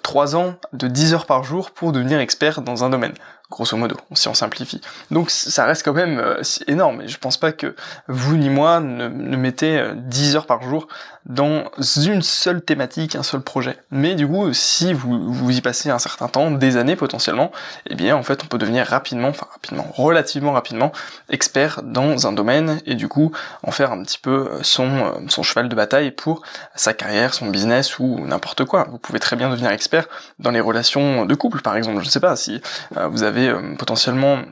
3 0.03 0.35
euh, 0.35 0.39
ans 0.39 0.55
de 0.73 0.89
10 0.89 1.13
heures 1.13 1.27
par 1.27 1.45
jour 1.45 1.71
pour 1.71 1.93
devenir 1.93 2.19
expert 2.19 2.63
dans 2.63 2.85
un 2.85 2.89
domaine 2.89 3.15
grosso 3.51 3.77
modo, 3.77 3.97
si 4.13 4.29
on 4.29 4.35
simplifie. 4.35 4.81
Donc 5.11 5.31
ça 5.31 5.65
reste 5.65 5.85
quand 5.85 5.93
même 5.93 6.19
euh, 6.19 6.43
énorme, 6.67 7.03
et 7.03 7.09
je 7.09 7.19
pense 7.19 7.37
pas 7.37 7.53
que 7.53 7.75
vous 8.09 8.37
ni 8.37 8.51
moi 8.51 8.81
ne, 8.81 9.09
mettez 9.09 9.83
10 9.95 10.37
heures 10.37 10.47
par 10.47 10.63
jour 10.63 10.89
dans 11.27 11.65
une 11.97 12.23
seule 12.23 12.63
thématique, 12.63 13.17
un 13.17 13.23
seul 13.25 13.41
projet. 13.41 13.77
Mais 13.91 14.15
du 14.15 14.29
coup, 14.29 14.53
si 14.53 14.93
vous, 14.93 15.33
vous 15.33 15.57
y 15.57 15.61
passez 15.61 15.91
un 15.91 15.99
certain 15.99 16.29
temps, 16.29 16.51
des 16.53 16.77
années 16.77 16.95
potentiellement, 16.95 17.51
eh 17.91 17.95
bien 17.95 18.17
en 18.17 18.23
fait 18.23 18.45
on 18.45 18.47
peut 18.47 18.59
devenir 18.59 18.87
rapidement, 18.87 19.29
enfin 19.29 19.47
rapidement, 19.53 19.87
relativement 19.95 20.53
rapidement, 20.53 20.93
expert 21.29 21.83
dans 21.83 22.27
un 22.27 22.33
domaine 22.33 22.81
et 22.87 22.95
du 22.95 23.09
coup 23.09 23.33
en 23.63 23.73
faire 23.73 23.93
un 23.93 24.03
petit 24.03 24.19
peu 24.19 24.49
euh, 24.51 24.63
son, 24.63 24.89
euh, 24.89 25.13
son 25.29 25.43
cheval 25.43 25.69
de 25.69 25.75
bataille 25.75 26.13
pour 26.13 26.43
sa 26.75 26.95
carrière, 26.95 27.35
son 27.35 27.47
business 27.47 27.99
ou 27.99 28.21
n'importe 28.21 28.65
quoi. 28.65 28.87
Vous 28.91 28.99
pouvez 28.99 29.19
très 29.19 29.35
bien 29.35 29.51
devenir 29.51 29.71
expert 29.71 30.07
dans 30.39 30.51
les 30.51 30.61
relations 30.61 31.27
de 31.27 31.35
couple 31.35 31.61
par 31.61 31.77
exemple. 31.77 32.01
Je 32.01 32.07
ne 32.07 32.11
sais 32.11 32.21
pas 32.21 32.37
si 32.37 32.61
euh, 32.97 33.09
vous 33.09 33.25
avez 33.25 33.36
potentiellement 33.79 34.43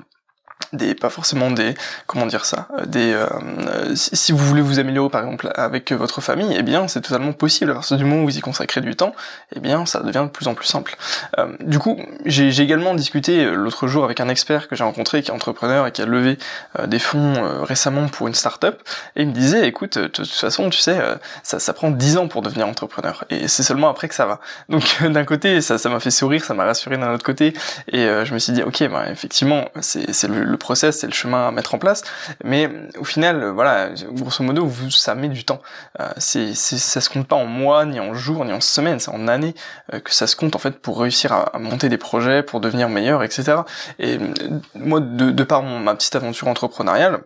des 0.74 0.94
pas 0.94 1.10
forcément 1.10 1.50
des 1.50 1.74
comment 2.06 2.26
dire 2.26 2.44
ça 2.44 2.68
euh, 2.78 2.86
des 2.86 3.12
euh, 3.12 3.94
si, 3.94 4.32
vous 4.32 4.38
voulez 4.38 4.62
vous 4.62 4.78
améliorer 4.78 5.10
par 5.10 5.22
exemple 5.22 5.50
avec 5.54 5.92
votre 5.92 6.20
famille 6.20 6.54
eh 6.56 6.62
bien 6.62 6.88
c'est 6.88 7.00
totalement 7.00 7.32
possible. 7.32 7.70
À 7.70 7.74
partir 7.74 7.96
du 7.96 8.04
moment 8.04 8.22
où 8.22 8.24
vous 8.24 8.38
y 8.38 8.40
consacrez 8.40 8.80
du 8.80 8.96
temps 8.96 9.14
eh 9.54 9.60
bien 9.60 9.86
ça 9.86 10.00
devient 10.00 10.24
de 10.24 10.30
plus 10.30 10.48
en 10.48 10.54
plus 10.54 10.66
simple. 10.66 10.96
Euh, 11.38 11.56
du 11.60 11.78
coup 11.78 12.00
j'ai 12.24 12.60
également 12.60 12.94
discuté 12.94 13.44
l'autre 13.44 13.86
jour 13.86 14.04
avec 14.04 14.20
un 14.20 14.28
expert 14.28 14.68
que 14.68 14.76
j'ai 14.76 14.84
rencontré 14.84 15.22
qui 15.22 15.30
est 15.30 15.34
entrepreneur 15.34 15.86
et 15.86 15.92
qui 15.92 16.02
a 16.02 16.06
levé 16.06 16.38
des 16.86 16.98
fonds 16.98 17.62
récemment 17.62 18.08
pour 18.08 18.28
une 18.28 18.34
start-up 18.34 18.82
et 19.16 19.22
il 19.22 19.28
me 19.28 19.32
disait 19.32 19.66
écoute 19.66 19.98
de 19.98 20.06
toute 20.06 20.28
façon 20.28 20.70
tu 20.70 20.78
sais 20.78 20.98
ça, 21.42 21.58
ça 21.58 21.72
prend 21.72 21.90
10 21.90 22.16
ans 22.18 22.28
pour 22.28 22.42
devenir 22.42 22.66
entrepreneur 22.66 23.24
et 23.30 23.48
c'est 23.48 23.62
seulement 23.62 23.88
après 23.88 24.08
que 24.08 24.14
ça 24.14 24.26
va. 24.26 24.40
Donc 24.68 25.02
d'un 25.02 25.24
côté 25.24 25.60
ça 25.60 25.78
ça 25.78 25.88
m'a 25.88 26.00
fait 26.00 26.10
sourire 26.10 26.44
ça 26.44 26.54
m'a 26.54 26.64
rassuré 26.64 26.96
d'un 26.96 27.12
autre 27.12 27.24
côté 27.24 27.54
et 27.92 28.06
je 28.24 28.34
me 28.34 28.38
suis 28.38 28.52
dit 28.52 28.62
ok 28.62 28.88
bah 28.88 29.04
effectivement 29.10 29.66
c'est 29.80 30.28
le 30.28 30.43
le 30.44 30.56
process, 30.56 30.98
c'est 30.98 31.06
le 31.06 31.12
chemin 31.12 31.48
à 31.48 31.50
mettre 31.50 31.74
en 31.74 31.78
place. 31.78 32.02
Mais 32.44 32.70
au 32.98 33.04
final, 33.04 33.48
voilà, 33.50 33.90
grosso 34.12 34.44
modo, 34.44 34.66
vous, 34.66 34.90
ça 34.90 35.14
met 35.14 35.28
du 35.28 35.44
temps. 35.44 35.60
Euh, 36.00 36.10
c'est, 36.18 36.54
ça 36.54 37.00
se 37.00 37.08
compte 37.08 37.26
pas 37.26 37.36
en 37.36 37.46
mois, 37.46 37.84
ni 37.84 38.00
en 38.00 38.14
jours, 38.14 38.44
ni 38.44 38.52
en 38.52 38.60
semaines, 38.60 39.00
c'est 39.00 39.10
en 39.10 39.28
années 39.28 39.54
euh, 39.92 40.00
que 40.00 40.12
ça 40.12 40.26
se 40.26 40.36
compte 40.36 40.54
en 40.56 40.58
fait 40.58 40.78
pour 40.80 41.00
réussir 41.00 41.32
à, 41.32 41.58
monter 41.58 41.88
des 41.88 41.98
projets, 41.98 42.42
pour 42.42 42.60
devenir 42.60 42.88
meilleur, 42.88 43.22
etc. 43.22 43.58
Et 43.98 44.18
euh, 44.18 44.60
moi, 44.74 45.00
de, 45.00 45.30
de 45.30 45.44
par 45.44 45.62
ma 45.62 45.94
petite 45.94 46.16
aventure 46.16 46.48
entrepreneuriale, 46.48 47.20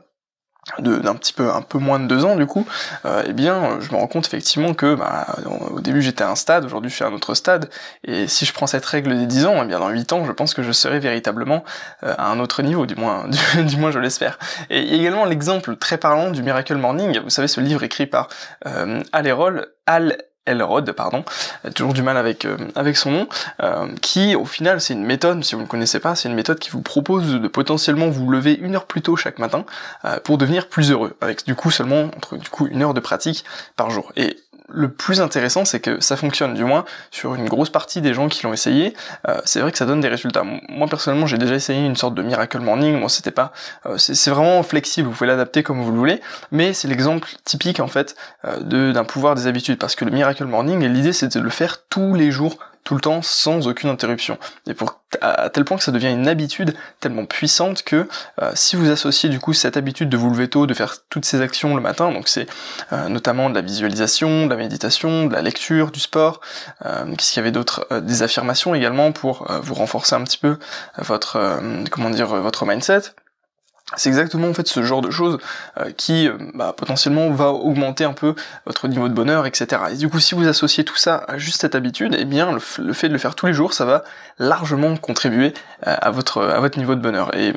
d'un 0.79 1.15
petit 1.15 1.33
peu 1.33 1.51
un 1.51 1.63
peu 1.63 1.79
moins 1.79 1.99
de 1.99 2.07
deux 2.07 2.25
ans 2.25 2.37
du 2.37 2.47
coup, 2.47 2.67
euh, 3.05 3.23
eh 3.27 3.33
bien 3.33 3.79
je 3.81 3.91
me 3.93 3.97
rends 3.97 4.07
compte 4.07 4.27
effectivement 4.27 4.75
que 4.75 4.95
bah, 4.95 5.27
au 5.71 5.81
début 5.81 6.03
j'étais 6.03 6.25
à 6.25 6.31
un 6.31 6.37
stade, 6.37 6.65
aujourd'hui 6.65 6.91
je 6.91 6.97
suis 6.97 7.05
à 7.05 7.09
un 7.09 7.13
autre 7.13 7.35
stade, 7.35 7.71
et 8.05 8.29
si 8.29 8.45
je 8.45 8.53
prends 8.53 8.67
cette 8.67 8.85
règle 8.85 9.17
des 9.19 9.27
10 9.27 9.47
ans, 9.47 9.63
eh 9.63 9.67
bien 9.67 9.79
dans 9.79 9.89
8 9.89 10.13
ans 10.13 10.25
je 10.25 10.33
pense 10.33 10.55
que 10.55 10.63
je 10.63 10.73
serai 10.73 10.99
véritablement 10.99 11.65
euh, 12.05 12.15
à 12.17 12.31
un 12.31 12.41
autre 12.41 12.63
niveau, 12.63 12.87
du 12.87 12.97
moins 12.97 13.27
du, 13.59 13.77
moins 13.77 13.91
je 13.91 13.99
l'espère. 13.99 14.39
Et 14.71 14.95
également 14.95 15.25
l'exemple 15.25 15.77
très 15.77 15.99
parlant 15.99 16.31
du 16.31 16.43
Miracle 16.43 16.77
Morning, 16.77 17.21
vous 17.21 17.31
savez 17.31 17.49
ce 17.49 17.61
livre 17.61 17.83
écrit 17.83 18.07
par 18.07 18.29
euh, 18.67 19.03
Al 19.13 19.29
Al 19.87 20.17
Elrod, 20.49 20.91
pardon, 20.93 21.25
toujours 21.75 21.93
du 21.93 22.03
mal 22.03 22.17
avec 22.17 22.47
avec 22.75 22.97
son 22.97 23.11
nom, 23.11 23.29
qui 24.01 24.35
au 24.35 24.45
final 24.45 24.81
c'est 24.81 24.95
une 24.95 25.05
méthode, 25.05 25.45
si 25.45 25.55
vous 25.55 25.63
ne 25.63 25.67
connaissez 25.67 26.01
pas, 26.01 26.15
c'est 26.15 26.29
une 26.29 26.35
méthode 26.35 26.59
qui 26.59 26.71
vous 26.71 26.83
propose 26.83 27.41
de 27.41 27.49
potentiellement 27.49 28.09
vous 28.09 28.31
lever 28.31 28.55
une 28.55 28.75
heure 28.75 28.87
plus 28.87 29.03
tôt 29.03 29.17
chaque 29.17 29.39
matin 29.39 29.65
pour 30.25 30.39
devenir 30.39 30.69
plus 30.69 30.91
heureux, 30.91 31.17
avec 31.21 31.45
du 31.47 31.55
coup 31.55 31.71
seulement 31.71 32.11
entre 32.17 32.37
du 32.37 32.49
coup 32.49 32.67
une 32.67 32.83
heure 32.83 32.95
de 32.95 33.01
pratique 33.01 33.45
par 33.77 33.91
jour. 33.91 34.13
Et 34.17 34.39
le 34.71 34.89
plus 34.89 35.21
intéressant, 35.21 35.65
c'est 35.65 35.81
que 35.81 36.01
ça 36.01 36.17
fonctionne, 36.17 36.55
du 36.55 36.65
moins 36.65 36.85
sur 37.11 37.35
une 37.35 37.49
grosse 37.49 37.71
partie 37.71 38.01
des 38.01 38.15
gens 38.15 38.29
qui 38.29 38.45
l'ont 38.45 38.53
essayé. 38.53 38.95
Euh, 39.29 39.39
c'est 39.45 39.61
vrai 39.61 39.73
que 39.73 39.79
ça 39.79 39.87
donne 39.87 40.01
des 40.01 40.09
résultats. 40.09 40.43
Moi 40.69 40.87
personnellement, 40.89 41.27
j'ai 41.27 41.39
déjà 41.39 41.55
essayé 41.55 41.85
une 41.85 41.97
sorte 41.97 42.15
de 42.15 42.23
miracle 42.23 42.59
morning. 42.61 43.01
Bon, 43.01 43.09
c'était 43.09 43.31
pas, 43.31 43.53
euh, 43.87 43.97
c'est 43.99 44.31
vraiment 44.31 44.63
flexible. 44.63 45.09
Vous 45.09 45.15
pouvez 45.15 45.29
l'adapter 45.29 45.63
comme 45.63 45.83
vous 45.83 45.93
le 45.93 45.99
voulez, 45.99 46.21
mais 46.53 46.73
c'est 46.73 46.89
l'exemple 46.89 47.29
typique 47.45 47.81
en 47.81 47.89
fait 47.89 48.17
euh, 48.45 48.93
d'un 48.93 49.05
pouvoir 49.05 49.35
des 49.35 49.47
habitudes. 49.47 49.79
Parce 49.79 49.95
que 49.95 50.05
le 50.05 50.11
miracle 50.11 50.45
morning, 50.45 50.85
l'idée 50.87 51.13
c'est 51.13 51.35
de 51.35 51.41
le 51.41 51.51
faire 51.51 51.85
tous 51.89 52.15
les 52.15 52.31
jours 52.31 52.59
tout 52.89 52.95
le 52.95 53.03
temps 53.03 53.21
sans 53.21 53.69
aucune 53.69 53.91
interruption. 53.91 54.39
Et 54.67 54.73
pour 54.73 55.03
à 55.21 55.51
tel 55.51 55.67
point 55.67 55.77
que 55.77 55.85
ça 55.85 55.93
devient 55.93 56.09
une 56.11 56.27
habitude 56.27 56.75
tellement 57.01 57.27
puissante 57.27 57.83
que 57.83 58.09
euh, 58.41 58.51
si 58.55 58.77
vous 58.77 58.91
associez 58.91 59.29
du 59.29 59.39
coup 59.39 59.53
cette 59.53 59.77
habitude 59.77 60.09
de 60.09 60.17
vous 60.17 60.31
lever 60.31 60.49
tôt, 60.49 60.67
de 60.67 60.73
faire 60.73 60.97
toutes 61.11 61.27
ces 61.27 61.43
actions 61.43 61.75
le 61.75 61.83
matin, 61.83 62.11
donc 62.11 62.29
c'est 62.29 62.47
euh, 62.95 63.11
notamment 63.11 63.51
de 63.51 63.55
la 63.55 63.61
visualisation, 63.61 64.47
de 64.47 64.51
la 64.51 64.57
méditation, 64.57 65.27
de 65.27 65.35
la 65.35 65.43
lecture, 65.43 65.91
du 65.91 66.01
sport, 66.01 66.41
euh, 66.87 67.05
qu'est-ce 67.15 67.33
qu'il 67.33 67.41
y 67.41 67.45
avait 67.45 67.53
d'autre, 67.53 67.87
des 68.01 68.23
affirmations 68.23 68.75
également 68.75 69.13
pour 69.13 69.47
vous 69.63 69.75
renforcer 69.75 70.15
un 70.15 70.25
petit 70.25 70.39
peu 70.39 70.57
votre 70.97 71.61
comment 71.91 72.09
dire 72.09 72.29
votre 72.29 72.65
mindset. 72.65 73.13
C'est 73.97 74.11
exactement 74.11 74.49
en 74.49 74.55
fait 74.55 74.69
ce 74.69 74.83
genre 74.83 75.01
de 75.01 75.11
choses 75.11 75.39
euh, 75.79 75.91
qui 75.97 76.29
euh, 76.29 76.37
bah, 76.53 76.75
potentiellement 76.77 77.31
va 77.31 77.53
augmenter 77.53 78.05
un 78.05 78.13
peu 78.13 78.35
votre 78.67 78.87
niveau 78.87 79.09
de 79.09 79.15
bonheur, 79.15 79.47
etc. 79.47 79.81
Et 79.93 79.97
du 79.97 80.11
coup, 80.11 80.21
si 80.21 80.35
vous 80.35 80.47
associez 80.47 80.85
tout 80.85 80.97
ça 80.97 81.25
à 81.27 81.39
juste 81.39 81.63
cette 81.63 81.75
habitude, 81.75 82.15
eh 82.19 82.27
bien 82.27 82.53
le, 82.53 82.93
fait 82.93 83.09
de 83.09 83.13
le 83.15 83.19
faire 83.19 83.35
tous 83.35 83.47
les 83.47 83.55
jours, 83.55 83.73
ça 83.73 83.87
va 83.87 84.05
largement 84.39 84.95
contribuer 84.99 85.55
euh, 85.87 85.97
à 86.03 86.11
votre 86.11 86.43
à 86.43 86.61
votre 86.61 86.79
niveau 86.79 86.97
de 86.97 87.01
bonheur. 87.01 87.35
Et 87.35 87.55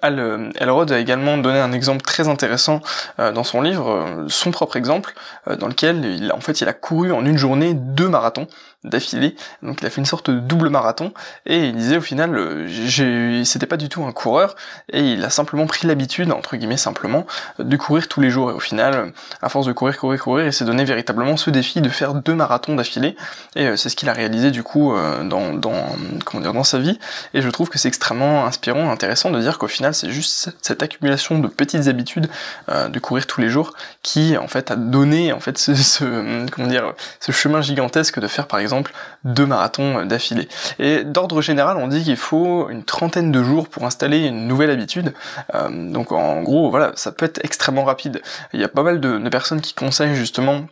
Al 0.00 0.52
Elrod 0.54 0.92
a 0.92 0.98
également 1.00 1.38
donné 1.38 1.58
un 1.58 1.72
exemple 1.72 2.02
très 2.02 2.28
intéressant 2.28 2.80
dans 3.18 3.44
son 3.44 3.60
livre, 3.60 4.24
son 4.28 4.50
propre 4.50 4.76
exemple, 4.76 5.14
dans 5.58 5.68
lequel 5.68 6.32
en 6.32 6.40
fait 6.40 6.60
il 6.60 6.68
a 6.68 6.72
couru 6.72 7.12
en 7.12 7.24
une 7.24 7.36
journée 7.36 7.74
deux 7.74 8.08
marathons 8.08 8.46
d'affilée. 8.84 9.34
Donc 9.62 9.80
il 9.80 9.86
a 9.86 9.90
fait 9.90 10.00
une 10.00 10.06
sorte 10.06 10.30
de 10.30 10.38
double 10.38 10.68
marathon 10.68 11.12
et 11.46 11.68
il 11.68 11.74
disait 11.74 11.96
au 11.96 12.02
final, 12.02 12.36
euh, 12.36 13.44
c'était 13.44 13.66
pas 13.66 13.76
du 13.76 13.88
tout 13.88 14.04
un 14.04 14.12
coureur 14.12 14.54
et 14.92 15.00
il 15.00 15.24
a 15.24 15.30
simplement 15.30 15.66
pris 15.66 15.86
l'habitude, 15.86 16.30
entre 16.32 16.56
guillemets 16.56 16.76
simplement, 16.76 17.26
de 17.58 17.76
courir 17.76 18.08
tous 18.08 18.20
les 18.20 18.30
jours. 18.30 18.50
Et 18.50 18.54
au 18.54 18.60
final, 18.60 19.12
à 19.42 19.48
force 19.48 19.66
de 19.66 19.72
courir, 19.72 19.98
courir, 19.98 20.22
courir, 20.22 20.46
il 20.46 20.52
s'est 20.52 20.64
donné 20.64 20.84
véritablement 20.84 21.36
ce 21.36 21.50
défi 21.50 21.80
de 21.80 21.88
faire 21.88 22.14
deux 22.14 22.34
marathons 22.34 22.74
d'affilée. 22.74 23.16
Et 23.56 23.66
euh, 23.66 23.76
c'est 23.76 23.88
ce 23.88 23.96
qu'il 23.96 24.08
a 24.08 24.12
réalisé 24.12 24.50
du 24.50 24.62
coup 24.62 24.94
euh, 24.94 25.24
dans, 25.24 25.54
dans, 25.54 25.86
comment 26.24 26.42
dire, 26.42 26.52
dans 26.52 26.64
sa 26.64 26.78
vie. 26.78 26.98
Et 27.32 27.42
je 27.42 27.48
trouve 27.48 27.68
que 27.68 27.78
c'est 27.78 27.88
extrêmement 27.88 28.46
inspirant, 28.46 28.90
intéressant 28.90 29.30
de 29.30 29.40
dire 29.40 29.58
qu'au 29.58 29.68
final, 29.68 29.94
c'est 29.94 30.10
juste 30.10 30.50
cette 30.60 30.82
accumulation 30.82 31.38
de 31.38 31.48
petites 31.48 31.88
habitudes 31.88 32.28
de 32.68 32.98
courir 32.98 33.26
tous 33.26 33.40
les 33.40 33.48
jours 33.48 33.72
qui 34.02 34.36
en 34.36 34.48
fait 34.48 34.70
a 34.70 34.76
donné 34.76 35.32
en 35.32 35.40
fait 35.40 35.58
ce, 35.58 35.74
ce 35.74 36.46
comment 36.50 36.68
dire 36.68 36.92
ce 37.20 37.32
chemin 37.32 37.60
gigantesque 37.60 38.18
de 38.18 38.26
faire 38.26 38.46
par 38.46 38.60
exemple 38.60 38.73
deux 39.24 39.46
marathons 39.46 40.04
d'affilée. 40.04 40.48
Et 40.78 41.04
d'ordre 41.04 41.40
général, 41.42 41.76
on 41.76 41.88
dit 41.88 42.02
qu'il 42.02 42.16
faut 42.16 42.68
une 42.70 42.84
trentaine 42.84 43.32
de 43.32 43.42
jours 43.42 43.68
pour 43.68 43.84
installer 43.84 44.26
une 44.26 44.46
nouvelle 44.46 44.70
habitude. 44.70 45.14
Euh, 45.54 45.68
donc 45.92 46.12
en 46.12 46.42
gros, 46.42 46.70
voilà, 46.70 46.92
ça 46.94 47.12
peut 47.12 47.26
être 47.26 47.44
extrêmement 47.44 47.84
rapide. 47.84 48.22
Il 48.52 48.60
y 48.60 48.64
a 48.64 48.68
pas 48.68 48.82
mal 48.82 49.00
de, 49.00 49.18
de 49.18 49.28
personnes 49.28 49.60
qui 49.60 49.74
conseillent 49.74 50.14
justement 50.14 50.66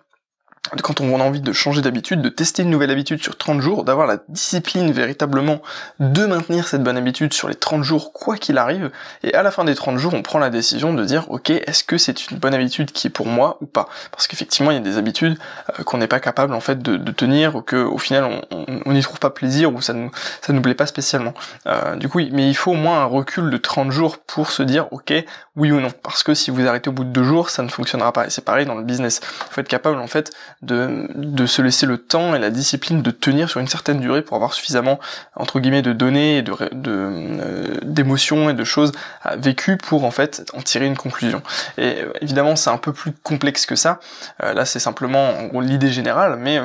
quand 0.82 1.00
on 1.00 1.20
a 1.20 1.24
envie 1.24 1.40
de 1.40 1.52
changer 1.52 1.82
d'habitude, 1.82 2.22
de 2.22 2.28
tester 2.28 2.62
une 2.62 2.70
nouvelle 2.70 2.90
habitude 2.90 3.20
sur 3.20 3.36
30 3.36 3.60
jours, 3.60 3.84
d'avoir 3.84 4.06
la 4.06 4.18
discipline 4.28 4.92
véritablement 4.92 5.60
de 5.98 6.24
maintenir 6.24 6.68
cette 6.68 6.82
bonne 6.82 6.96
habitude 6.96 7.34
sur 7.34 7.48
les 7.48 7.56
30 7.56 7.82
jours 7.82 8.12
quoi 8.12 8.36
qu'il 8.36 8.56
arrive, 8.58 8.90
et 9.24 9.34
à 9.34 9.42
la 9.42 9.50
fin 9.50 9.64
des 9.64 9.74
30 9.74 9.98
jours, 9.98 10.14
on 10.14 10.22
prend 10.22 10.38
la 10.38 10.50
décision 10.50 10.94
de 10.94 11.04
dire 11.04 11.30
ok, 11.30 11.50
est-ce 11.50 11.82
que 11.82 11.98
c'est 11.98 12.30
une 12.30 12.38
bonne 12.38 12.54
habitude 12.54 12.92
qui 12.92 13.08
est 13.08 13.10
pour 13.10 13.26
moi 13.26 13.58
ou 13.60 13.66
pas? 13.66 13.88
Parce 14.12 14.28
qu'effectivement, 14.28 14.70
il 14.70 14.74
y 14.74 14.76
a 14.78 14.80
des 14.80 14.98
habitudes 14.98 15.36
euh, 15.78 15.82
qu'on 15.82 15.98
n'est 15.98 16.06
pas 16.06 16.20
capable 16.20 16.54
en 16.54 16.60
fait 16.60 16.80
de, 16.80 17.12
tenir 17.12 17.56
ou 17.56 17.62
que 17.62 17.76
au 17.76 17.98
final 17.98 18.42
on 18.50 18.92
n'y 18.92 19.02
trouve 19.02 19.18
pas 19.18 19.28
plaisir 19.28 19.74
ou 19.74 19.82
ça 19.82 19.92
nous 19.92 20.10
ça 20.40 20.52
nous 20.52 20.62
plaît 20.62 20.74
pas 20.74 20.86
spécialement. 20.86 21.34
Euh, 21.66 21.96
du 21.96 22.08
coup, 22.08 22.20
mais 22.32 22.48
il 22.48 22.54
faut 22.54 22.70
au 22.70 22.76
moins 22.76 23.02
un 23.02 23.04
recul 23.04 23.50
de 23.50 23.56
30 23.56 23.90
jours 23.90 24.18
pour 24.18 24.50
se 24.50 24.62
dire 24.62 24.86
ok, 24.92 25.12
oui 25.56 25.72
ou 25.72 25.80
non. 25.80 25.90
Parce 26.02 26.22
que 26.22 26.32
si 26.32 26.50
vous 26.50 26.66
arrêtez 26.66 26.88
au 26.88 26.92
bout 26.92 27.04
de 27.04 27.10
deux 27.10 27.24
jours, 27.24 27.50
ça 27.50 27.62
ne 27.62 27.68
fonctionnera 27.68 28.12
pas. 28.12 28.26
Et 28.26 28.30
c'est 28.30 28.44
pareil 28.44 28.64
dans 28.64 28.74
le 28.74 28.84
business. 28.84 29.20
Il 29.22 29.54
faut 29.54 29.60
être 29.60 29.68
capable 29.68 29.98
en 29.98 30.06
fait 30.06 30.32
de, 30.62 31.08
de 31.14 31.46
se 31.46 31.60
laisser 31.60 31.86
le 31.86 31.98
temps 31.98 32.34
et 32.34 32.38
la 32.38 32.50
discipline 32.50 33.02
de 33.02 33.10
tenir 33.10 33.50
sur 33.50 33.60
une 33.60 33.66
certaine 33.66 34.00
durée 34.00 34.22
pour 34.22 34.36
avoir 34.36 34.54
suffisamment 34.54 35.00
entre 35.34 35.60
guillemets 35.60 35.82
de 35.82 35.92
données 35.92 36.38
et 36.38 36.42
de 36.42 36.54
euh, 36.62 37.76
d'émotions 37.82 38.48
et 38.48 38.54
de 38.54 38.64
choses 38.64 38.92
vécues 39.36 39.76
pour 39.76 40.04
en 40.04 40.10
fait 40.10 40.50
en 40.54 40.62
tirer 40.62 40.86
une 40.86 40.96
conclusion. 40.96 41.42
Et 41.78 42.02
euh, 42.02 42.12
évidemment 42.20 42.56
c'est 42.56 42.70
un 42.70 42.78
peu 42.78 42.92
plus 42.92 43.12
complexe 43.12 43.66
que 43.66 43.76
ça. 43.76 44.00
Euh, 44.42 44.54
là 44.54 44.64
c'est 44.64 44.78
simplement 44.78 45.32
l'idée 45.60 45.90
générale, 45.90 46.36
mais 46.38 46.60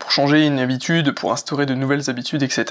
pour 0.00 0.10
changer 0.10 0.46
une 0.46 0.58
habitude, 0.58 1.12
pour 1.12 1.32
instaurer 1.32 1.66
de 1.66 1.74
nouvelles 1.74 2.08
habitudes, 2.08 2.42
etc. 2.42 2.64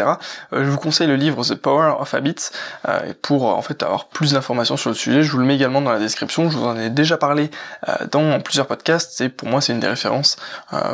Euh, 0.51 0.63
je 0.63 0.69
vous 0.69 0.77
conseille 0.77 1.07
le 1.07 1.15
livre 1.15 1.43
The 1.43 1.55
Power 1.55 1.95
of 1.99 2.13
Habits 2.13 2.49
euh, 2.87 3.13
pour 3.21 3.45
en 3.45 3.61
fait 3.61 3.83
avoir 3.83 4.05
plus 4.05 4.33
d'informations 4.33 4.77
sur 4.77 4.89
le 4.89 4.95
sujet. 4.95 5.23
Je 5.23 5.31
vous 5.31 5.37
le 5.37 5.45
mets 5.45 5.55
également 5.55 5.81
dans 5.81 5.91
la 5.91 5.99
description. 5.99 6.49
Je 6.49 6.57
vous 6.57 6.65
en 6.65 6.77
ai 6.77 6.89
déjà 6.89 7.17
parlé 7.17 7.51
euh, 7.87 7.93
dans 8.11 8.39
plusieurs 8.41 8.67
podcasts 8.67 9.21
et 9.21 9.29
pour 9.29 9.47
moi 9.47 9.61
c'est 9.61 9.73
une 9.73 9.79
des 9.79 9.87
références 9.87 10.37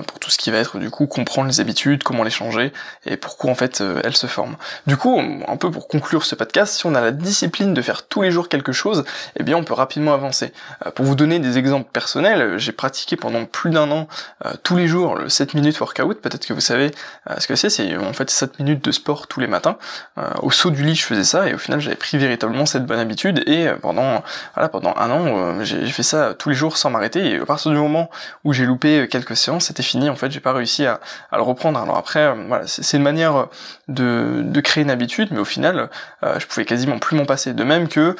pour 0.07 0.19
tout 0.19 0.29
ce 0.29 0.37
qui 0.37 0.51
va 0.51 0.57
être 0.57 0.77
du 0.77 0.89
coup 0.89 1.07
comprendre 1.07 1.47
les 1.47 1.59
habitudes, 1.59 2.03
comment 2.03 2.23
les 2.23 2.29
changer 2.29 2.73
et 3.05 3.17
pourquoi 3.17 3.51
en 3.51 3.55
fait 3.55 3.83
elles 4.03 4.15
se 4.15 4.27
forment. 4.27 4.55
Du 4.87 4.97
coup, 4.97 5.21
un 5.47 5.57
peu 5.57 5.71
pour 5.71 5.87
conclure 5.87 6.25
ce 6.25 6.35
podcast, 6.35 6.75
si 6.75 6.85
on 6.85 6.95
a 6.95 7.01
la 7.01 7.11
discipline 7.11 7.73
de 7.73 7.81
faire 7.81 8.07
tous 8.07 8.21
les 8.21 8.31
jours 8.31 8.49
quelque 8.49 8.71
chose, 8.71 9.05
eh 9.37 9.43
bien 9.43 9.57
on 9.57 9.63
peut 9.63 9.73
rapidement 9.73 10.13
avancer. 10.13 10.53
pour 10.95 11.05
vous 11.05 11.15
donner 11.15 11.39
des 11.39 11.57
exemples 11.57 11.89
personnels, 11.91 12.57
j'ai 12.57 12.71
pratiqué 12.71 13.15
pendant 13.15 13.45
plus 13.45 13.71
d'un 13.71 13.89
an 13.91 14.07
tous 14.63 14.75
les 14.75 14.87
jours 14.87 15.15
le 15.15 15.29
7 15.29 15.53
minutes 15.53 15.79
workout 15.79 16.08
peut-être 16.17 16.45
que 16.45 16.53
vous 16.53 16.59
savez 16.59 16.91
euh, 17.29 17.35
ce 17.37 17.47
que 17.47 17.55
c'est, 17.55 17.69
c'est 17.69 17.95
en 17.97 18.13
fait 18.13 18.29
7 18.29 18.59
minutes 18.59 18.83
de 18.83 18.91
sport 18.91 19.27
tous 19.27 19.39
les 19.39 19.47
matins. 19.47 19.77
Euh, 20.17 20.27
au 20.41 20.51
saut 20.51 20.71
du 20.71 20.83
lit, 20.83 20.95
je 20.95 21.05
faisais 21.05 21.23
ça 21.23 21.47
et 21.47 21.53
au 21.53 21.57
final, 21.57 21.79
j'avais 21.79 21.95
pris 21.95 22.17
véritablement 22.17 22.65
cette 22.65 22.85
bonne 22.85 22.99
habitude 22.99 23.43
et 23.47 23.67
euh, 23.67 23.75
pendant 23.75 24.23
voilà, 24.55 24.69
pendant 24.69 24.93
un 24.95 25.09
an, 25.11 25.63
j'ai 25.63 25.85
fait 25.87 26.03
ça 26.03 26.33
tous 26.33 26.49
les 26.49 26.55
jours 26.55 26.77
sans 26.77 26.89
m'arrêter 26.89 27.31
et 27.31 27.39
à 27.39 27.45
partir 27.45 27.71
du 27.71 27.77
moment 27.77 28.09
où 28.43 28.53
j'ai 28.53 28.65
loupé 28.65 29.07
quelques 29.09 29.35
séances, 29.35 29.65
c'était 29.65 29.83
fini 29.83 30.09
en 30.09 30.15
fait, 30.15 30.31
j'ai 30.31 30.39
pas 30.39 30.53
réussi 30.53 30.85
à, 30.85 30.99
le 31.31 31.41
reprendre. 31.41 31.79
Alors 31.79 31.97
après 31.97 32.33
voilà, 32.47 32.65
c'est 32.67 32.97
une 32.97 33.03
manière 33.03 33.47
de, 33.87 34.41
de 34.43 34.61
créer 34.61 34.83
une 34.83 34.91
habitude, 34.91 35.29
mais 35.31 35.39
au 35.39 35.45
final, 35.45 35.89
je 36.21 36.45
pouvais 36.45 36.65
quasiment 36.65 36.99
plus 36.99 37.15
m'en 37.15 37.25
passer. 37.25 37.53
De 37.53 37.63
même 37.63 37.87
que 37.87 38.15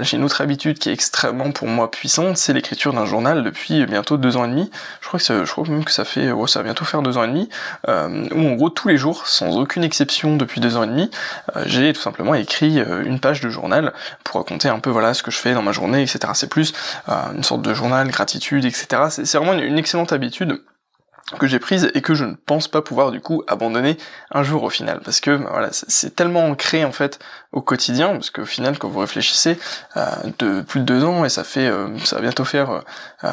j'ai 0.00 0.16
une 0.16 0.24
autre 0.24 0.40
habitude 0.40 0.78
qui 0.78 0.90
est 0.90 0.92
extrêmement 0.92 1.50
pour 1.50 1.68
moi 1.68 1.90
puissante, 1.90 2.36
c'est 2.36 2.52
l'écriture 2.52 2.92
d'un 2.92 3.04
journal 3.04 3.42
depuis 3.42 3.84
bientôt 3.86 4.16
deux 4.16 4.36
ans 4.36 4.44
et 4.44 4.48
demi. 4.48 4.70
Je 5.00 5.08
crois 5.08 5.20
que 5.20 5.44
je 5.44 5.50
crois 5.50 5.64
même 5.68 5.84
que 5.84 5.92
ça 5.92 6.04
fait, 6.04 6.30
oh, 6.30 6.46
ça 6.46 6.60
va 6.60 6.64
bientôt 6.64 6.84
faire 6.84 7.02
deux 7.02 7.16
ans 7.16 7.23
demi, 7.26 7.48
euh, 7.88 8.26
où 8.34 8.48
en 8.48 8.52
gros 8.54 8.70
tous 8.70 8.88
les 8.88 8.96
jours, 8.96 9.26
sans 9.26 9.56
aucune 9.56 9.84
exception 9.84 10.36
depuis 10.36 10.60
deux 10.60 10.76
ans 10.76 10.84
et 10.84 10.86
demi, 10.86 11.10
euh, 11.56 11.64
j'ai 11.66 11.92
tout 11.92 12.00
simplement 12.00 12.34
écrit 12.34 12.80
euh, 12.80 13.04
une 13.04 13.20
page 13.20 13.40
de 13.40 13.48
journal 13.48 13.92
pour 14.24 14.40
raconter 14.40 14.68
un 14.68 14.78
peu 14.78 14.90
voilà 14.90 15.14
ce 15.14 15.22
que 15.22 15.30
je 15.30 15.38
fais 15.38 15.54
dans 15.54 15.62
ma 15.62 15.72
journée, 15.72 16.02
etc. 16.02 16.32
C'est 16.34 16.50
plus 16.50 16.72
une 17.08 17.42
sorte 17.42 17.62
de 17.62 17.74
journal, 17.74 18.08
gratitude, 18.08 18.64
etc. 18.64 18.86
C'est 19.08 19.36
vraiment 19.36 19.52
une 19.54 19.78
excellente 19.78 20.12
habitude 20.12 20.60
que 21.38 21.46
j'ai 21.46 21.58
prise 21.58 21.90
et 21.94 22.02
que 22.02 22.14
je 22.14 22.24
ne 22.24 22.34
pense 22.34 22.68
pas 22.68 22.82
pouvoir 22.82 23.10
du 23.10 23.20
coup 23.20 23.42
abandonner 23.46 23.96
un 24.30 24.42
jour 24.42 24.62
au 24.62 24.70
final. 24.70 25.00
Parce 25.02 25.20
que 25.20 25.36
bah, 25.36 25.48
voilà 25.50 25.68
c'est 25.72 26.14
tellement 26.14 26.46
ancré 26.46 26.84
en 26.84 26.92
fait 26.92 27.18
au 27.52 27.62
quotidien 27.62 28.12
parce 28.12 28.30
qu'au 28.30 28.44
final 28.44 28.78
quand 28.78 28.88
vous 28.88 28.98
réfléchissez 28.98 29.58
euh, 29.96 30.04
de 30.38 30.60
plus 30.60 30.80
de 30.80 30.84
deux 30.84 31.04
ans 31.04 31.24
et 31.24 31.30
ça 31.30 31.44
fait 31.44 31.66
euh, 31.66 31.88
ça 32.04 32.16
va 32.16 32.22
bientôt 32.22 32.44
faire 32.44 32.70
euh, 32.70 32.80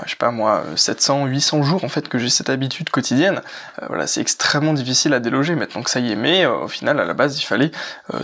je 0.06 0.12
sais 0.12 0.16
pas 0.16 0.32
moi 0.32 0.64
700 0.76 1.26
800 1.26 1.64
jours 1.64 1.84
en 1.84 1.90
fait 1.90 2.08
que 2.08 2.18
j'ai 2.18 2.30
cette 2.30 2.50
habitude 2.50 2.90
quotidienne 2.90 3.42
voilà 3.88 4.08
c'est 4.08 4.22
extrêmement 4.22 4.74
difficile 4.74 5.14
à 5.14 5.20
déloger 5.20 5.56
maintenant 5.56 5.84
que 5.84 5.90
ça 5.90 6.00
y 6.00 6.12
est. 6.12 6.16
Mais 6.16 6.46
au 6.46 6.70
final 6.70 7.00
à 7.00 7.06
la 7.06 7.14
base 7.14 7.38
il 7.40 7.44
fallait 7.44 7.72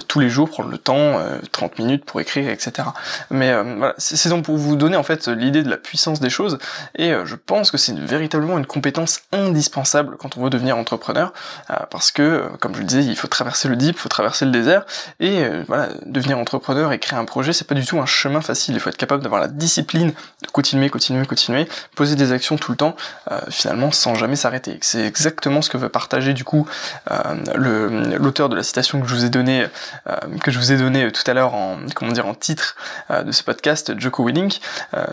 tous 0.07 0.19
les 0.19 0.29
jours 0.29 0.49
prendre 0.49 0.69
le 0.69 0.77
temps 0.77 1.19
30 1.51 1.79
minutes 1.79 2.05
pour 2.05 2.21
écrire 2.21 2.49
etc 2.49 2.87
mais 3.29 3.53
voilà 3.77 3.95
c'est 3.97 4.29
donc 4.29 4.45
pour 4.45 4.55
vous 4.55 4.75
donner 4.75 4.95
en 4.95 5.03
fait 5.03 5.27
l'idée 5.27 5.63
de 5.63 5.69
la 5.69 5.77
puissance 5.77 6.19
des 6.19 6.29
choses 6.29 6.57
et 6.95 7.11
je 7.25 7.35
pense 7.35 7.71
que 7.71 7.77
c'est 7.77 7.97
véritablement 7.97 8.57
une 8.57 8.65
compétence 8.65 9.21
indispensable 9.33 9.56
indispensable 9.57 10.17
quand 10.17 10.37
on 10.37 10.43
veut 10.43 10.49
devenir 10.49 10.77
entrepreneur, 10.77 11.33
euh, 11.71 11.75
parce 11.89 12.11
que, 12.11 12.21
euh, 12.21 12.47
comme 12.59 12.75
je 12.75 12.79
le 12.79 12.85
disais, 12.85 13.03
il 13.03 13.15
faut 13.15 13.27
traverser 13.27 13.67
le 13.67 13.75
deep, 13.75 13.95
il 13.95 13.99
faut 13.99 14.09
traverser 14.09 14.45
le 14.45 14.51
désert, 14.51 14.85
et 15.19 15.43
euh, 15.43 15.63
voilà, 15.67 15.89
devenir 16.05 16.37
entrepreneur 16.37 16.91
et 16.93 16.99
créer 16.99 17.17
un 17.17 17.25
projet, 17.25 17.53
c'est 17.53 17.67
pas 17.67 17.75
du 17.75 17.85
tout 17.85 17.99
un 17.99 18.05
chemin 18.05 18.41
facile, 18.41 18.75
il 18.75 18.79
faut 18.79 18.89
être 18.89 18.97
capable 18.97 19.23
d'avoir 19.23 19.41
la 19.41 19.47
discipline 19.47 20.13
de 20.43 20.47
continuer, 20.51 20.89
continuer, 20.89 21.25
continuer, 21.25 21.67
poser 21.95 22.15
des 22.15 22.31
actions 22.31 22.57
tout 22.57 22.71
le 22.71 22.77
temps, 22.77 22.95
finalement 23.49 23.91
sans 23.91 24.15
jamais 24.15 24.35
s'arrêter. 24.35 24.77
C'est 24.81 25.05
exactement 25.05 25.61
ce 25.61 25.69
que 25.69 25.77
veut 25.77 25.89
partager 25.89 26.33
du 26.33 26.43
coup 26.43 26.67
l'auteur 27.55 28.49
de 28.49 28.55
la 28.55 28.63
citation 28.63 29.01
que 29.01 29.07
je 29.07 29.15
vous 29.15 29.25
ai 29.25 29.29
donné, 29.29 29.65
que 30.43 30.51
je 30.51 30.59
vous 30.59 30.71
ai 30.71 30.77
donné 30.77 31.11
tout 31.11 31.23
à 31.29 31.33
l'heure 31.33 31.53
en 31.53 31.77
comment 31.95 32.11
dire 32.11 32.27
en 32.27 32.33
titre 32.33 32.75
de 33.09 33.31
ce 33.31 33.43
podcast, 33.43 33.99
Joko 33.99 34.25
Willink, 34.25 34.59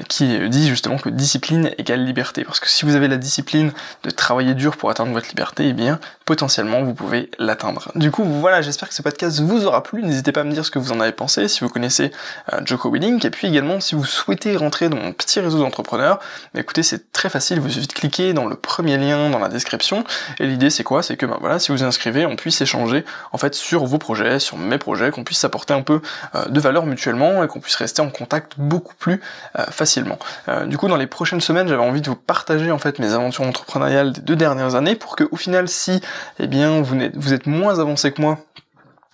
qui 0.09 0.49
dit 0.49 0.69
justement 0.69 0.99
que 0.99 1.09
discipline 1.09 1.71
égale 1.79 2.05
liberté, 2.05 2.45
parce 2.45 2.61
que 2.61 2.69
si 2.69 2.85
vous 2.85 2.95
avez 2.97 3.09
la 3.09 3.17
discipline 3.17 3.73
de 4.03 4.11
travailler 4.11 4.34
travaillé 4.35 4.55
dur 4.55 4.77
pour 4.77 4.91
atteindre 4.91 5.13
votre 5.13 5.29
liberté, 5.29 5.67
et 5.67 5.69
eh 5.69 5.73
bien 5.73 6.01
potentiellement 6.25 6.83
vous 6.83 6.93
pouvez 6.93 7.31
l'atteindre. 7.39 7.93
Du 7.95 8.11
coup 8.11 8.25
voilà, 8.25 8.63
j'espère 8.63 8.89
que 8.89 8.95
ce 8.95 9.03
podcast 9.03 9.41
vous 9.41 9.65
aura 9.65 9.85
plu. 9.85 10.03
N'hésitez 10.03 10.33
pas 10.33 10.41
à 10.41 10.45
me 10.45 10.51
dire 10.51 10.65
ce 10.65 10.73
que 10.73 10.81
vous 10.81 10.91
en 10.91 10.99
avez 10.99 11.13
pensé, 11.13 11.47
si 11.47 11.61
vous 11.61 11.69
connaissez 11.69 12.11
euh, 12.53 12.61
Joko 12.65 12.91
Willink, 12.91 13.25
et 13.25 13.31
puis 13.31 13.47
également 13.47 13.79
si 13.79 13.95
vous 13.95 14.05
souhaitez 14.05 14.57
rentrer 14.57 14.89
dans 14.89 14.97
mon 14.97 15.13
petit 15.13 15.39
réseau 15.39 15.59
d'entrepreneurs, 15.59 16.19
bah, 16.53 16.61
écoutez 16.61 16.83
c'est 16.83 17.13
très 17.13 17.29
facile, 17.29 17.61
vous 17.61 17.69
suffit 17.69 17.87
de 17.87 17.93
cliquer 17.93 18.33
dans 18.33 18.47
le 18.47 18.57
premier 18.57 18.97
lien 18.97 19.31
dans 19.31 19.39
la 19.39 19.49
description. 19.49 20.03
Et 20.41 20.47
l'idée 20.49 20.71
c'est 20.71 20.83
quoi? 20.83 21.05
C'est 21.05 21.17
que 21.17 21.27
ben 21.27 21.37
voilà, 21.41 21.61
si 21.61 21.71
vous 21.71 21.85
inscrivez, 21.85 22.27
on 22.27 22.35
puisse 22.35 22.61
échanger 22.61 23.05
en 23.31 23.39
fait 23.39 23.55
sur 23.55 23.85
vos 23.85 23.99
projets, 23.99 24.41
sur 24.41 24.57
mes 24.57 24.79
projets, 24.79 25.13
qu'on 25.13 25.23
puisse 25.23 25.45
apporter 25.45 25.75
un 25.75 25.83
peu 25.83 26.01
euh, 26.35 26.47
de 26.47 26.59
valeur 26.59 26.87
mutuellement 26.87 27.45
et 27.45 27.47
qu'on 27.47 27.61
puisse 27.61 27.77
rester 27.77 28.03
en 28.03 28.11
contact 28.11 28.55
beaucoup 28.57 28.95
plus 28.97 29.21
euh, 29.61 29.65
facilement. 29.71 30.19
du 30.67 30.77
coup 30.77 30.89
dans 30.89 30.97
les 30.97 31.07
prochaines 31.07 31.41
semaines 31.41 31.69
j'avais 31.69 31.83
envie 31.83 32.01
de 32.01 32.09
vous 32.09 32.17
partager 32.17 32.73
en 32.73 32.79
fait 32.79 32.99
mes 32.99 33.13
aventures 33.13 33.45
entrepreneuriales 33.45 34.13
deux 34.25 34.37
dernières 34.37 34.75
années 34.75 34.95
pour 34.95 35.17
que 35.17 35.25
au 35.31 35.37
final 35.37 35.69
si 35.69 36.01
eh 36.39 36.47
bien 36.47 36.81
vous, 36.81 36.97
êtes, 36.97 37.17
vous 37.17 37.33
êtes 37.33 37.47
moins 37.47 37.79
avancé 37.79 38.13
que 38.13 38.21
moi 38.21 38.39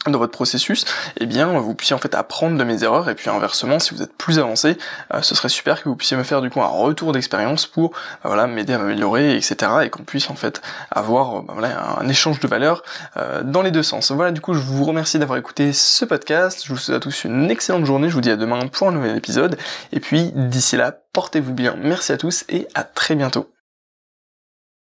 dans 0.06 0.18
votre 0.18 0.32
processus, 0.32 0.86
eh 1.18 1.26
bien 1.26 1.46
vous 1.58 1.74
puissiez 1.74 1.94
en 1.94 1.98
fait 1.98 2.14
apprendre 2.14 2.56
de 2.56 2.64
mes 2.64 2.82
erreurs. 2.84 3.10
Et 3.10 3.14
puis 3.14 3.28
inversement 3.28 3.78
si 3.78 3.94
vous 3.94 4.02
êtes 4.02 4.16
plus 4.16 4.38
avancé, 4.38 4.78
euh, 5.12 5.20
ce 5.20 5.34
serait 5.34 5.50
super 5.50 5.82
que 5.82 5.88
vous 5.88 5.96
puissiez 5.96 6.16
me 6.16 6.22
faire 6.22 6.40
du 6.40 6.48
coup 6.48 6.62
un 6.62 6.66
retour 6.66 7.12
d'expérience 7.12 7.66
pour 7.66 7.90
euh, 7.90 8.28
voilà 8.28 8.46
m'aider 8.46 8.72
à 8.72 8.78
m'améliorer 8.78 9.36
etc 9.36 9.72
et 9.84 9.90
qu'on 9.90 10.04
puisse 10.04 10.30
en 10.30 10.34
fait 10.34 10.62
avoir 10.90 11.38
euh, 11.38 11.42
bah, 11.42 11.52
voilà, 11.52 11.98
un 12.00 12.08
échange 12.08 12.40
de 12.40 12.48
valeurs 12.48 12.82
dans 13.44 13.62
les 13.62 13.70
deux 13.70 13.82
sens. 13.82 14.10
Voilà 14.10 14.32
du 14.32 14.40
coup 14.40 14.54
je 14.54 14.60
vous 14.60 14.84
remercie 14.84 15.18
d'avoir 15.18 15.38
écouté 15.38 15.72
ce 15.72 16.04
podcast, 16.06 16.62
je 16.64 16.72
vous 16.72 16.78
souhaite 16.78 16.96
à 16.96 17.00
tous 17.00 17.24
une 17.24 17.50
excellente 17.50 17.84
journée, 17.84 18.08
je 18.08 18.14
vous 18.14 18.20
dis 18.20 18.30
à 18.30 18.36
demain 18.36 18.66
pour 18.68 18.88
un 18.88 18.92
nouvel 18.92 19.16
épisode. 19.16 19.58
Et 19.92 20.00
puis 20.00 20.32
d'ici 20.34 20.76
là 20.76 20.96
portez-vous 21.12 21.52
bien, 21.52 21.76
merci 21.78 22.12
à 22.12 22.16
tous 22.16 22.44
et 22.48 22.66
à 22.74 22.84
très 22.84 23.16
bientôt. 23.16 23.50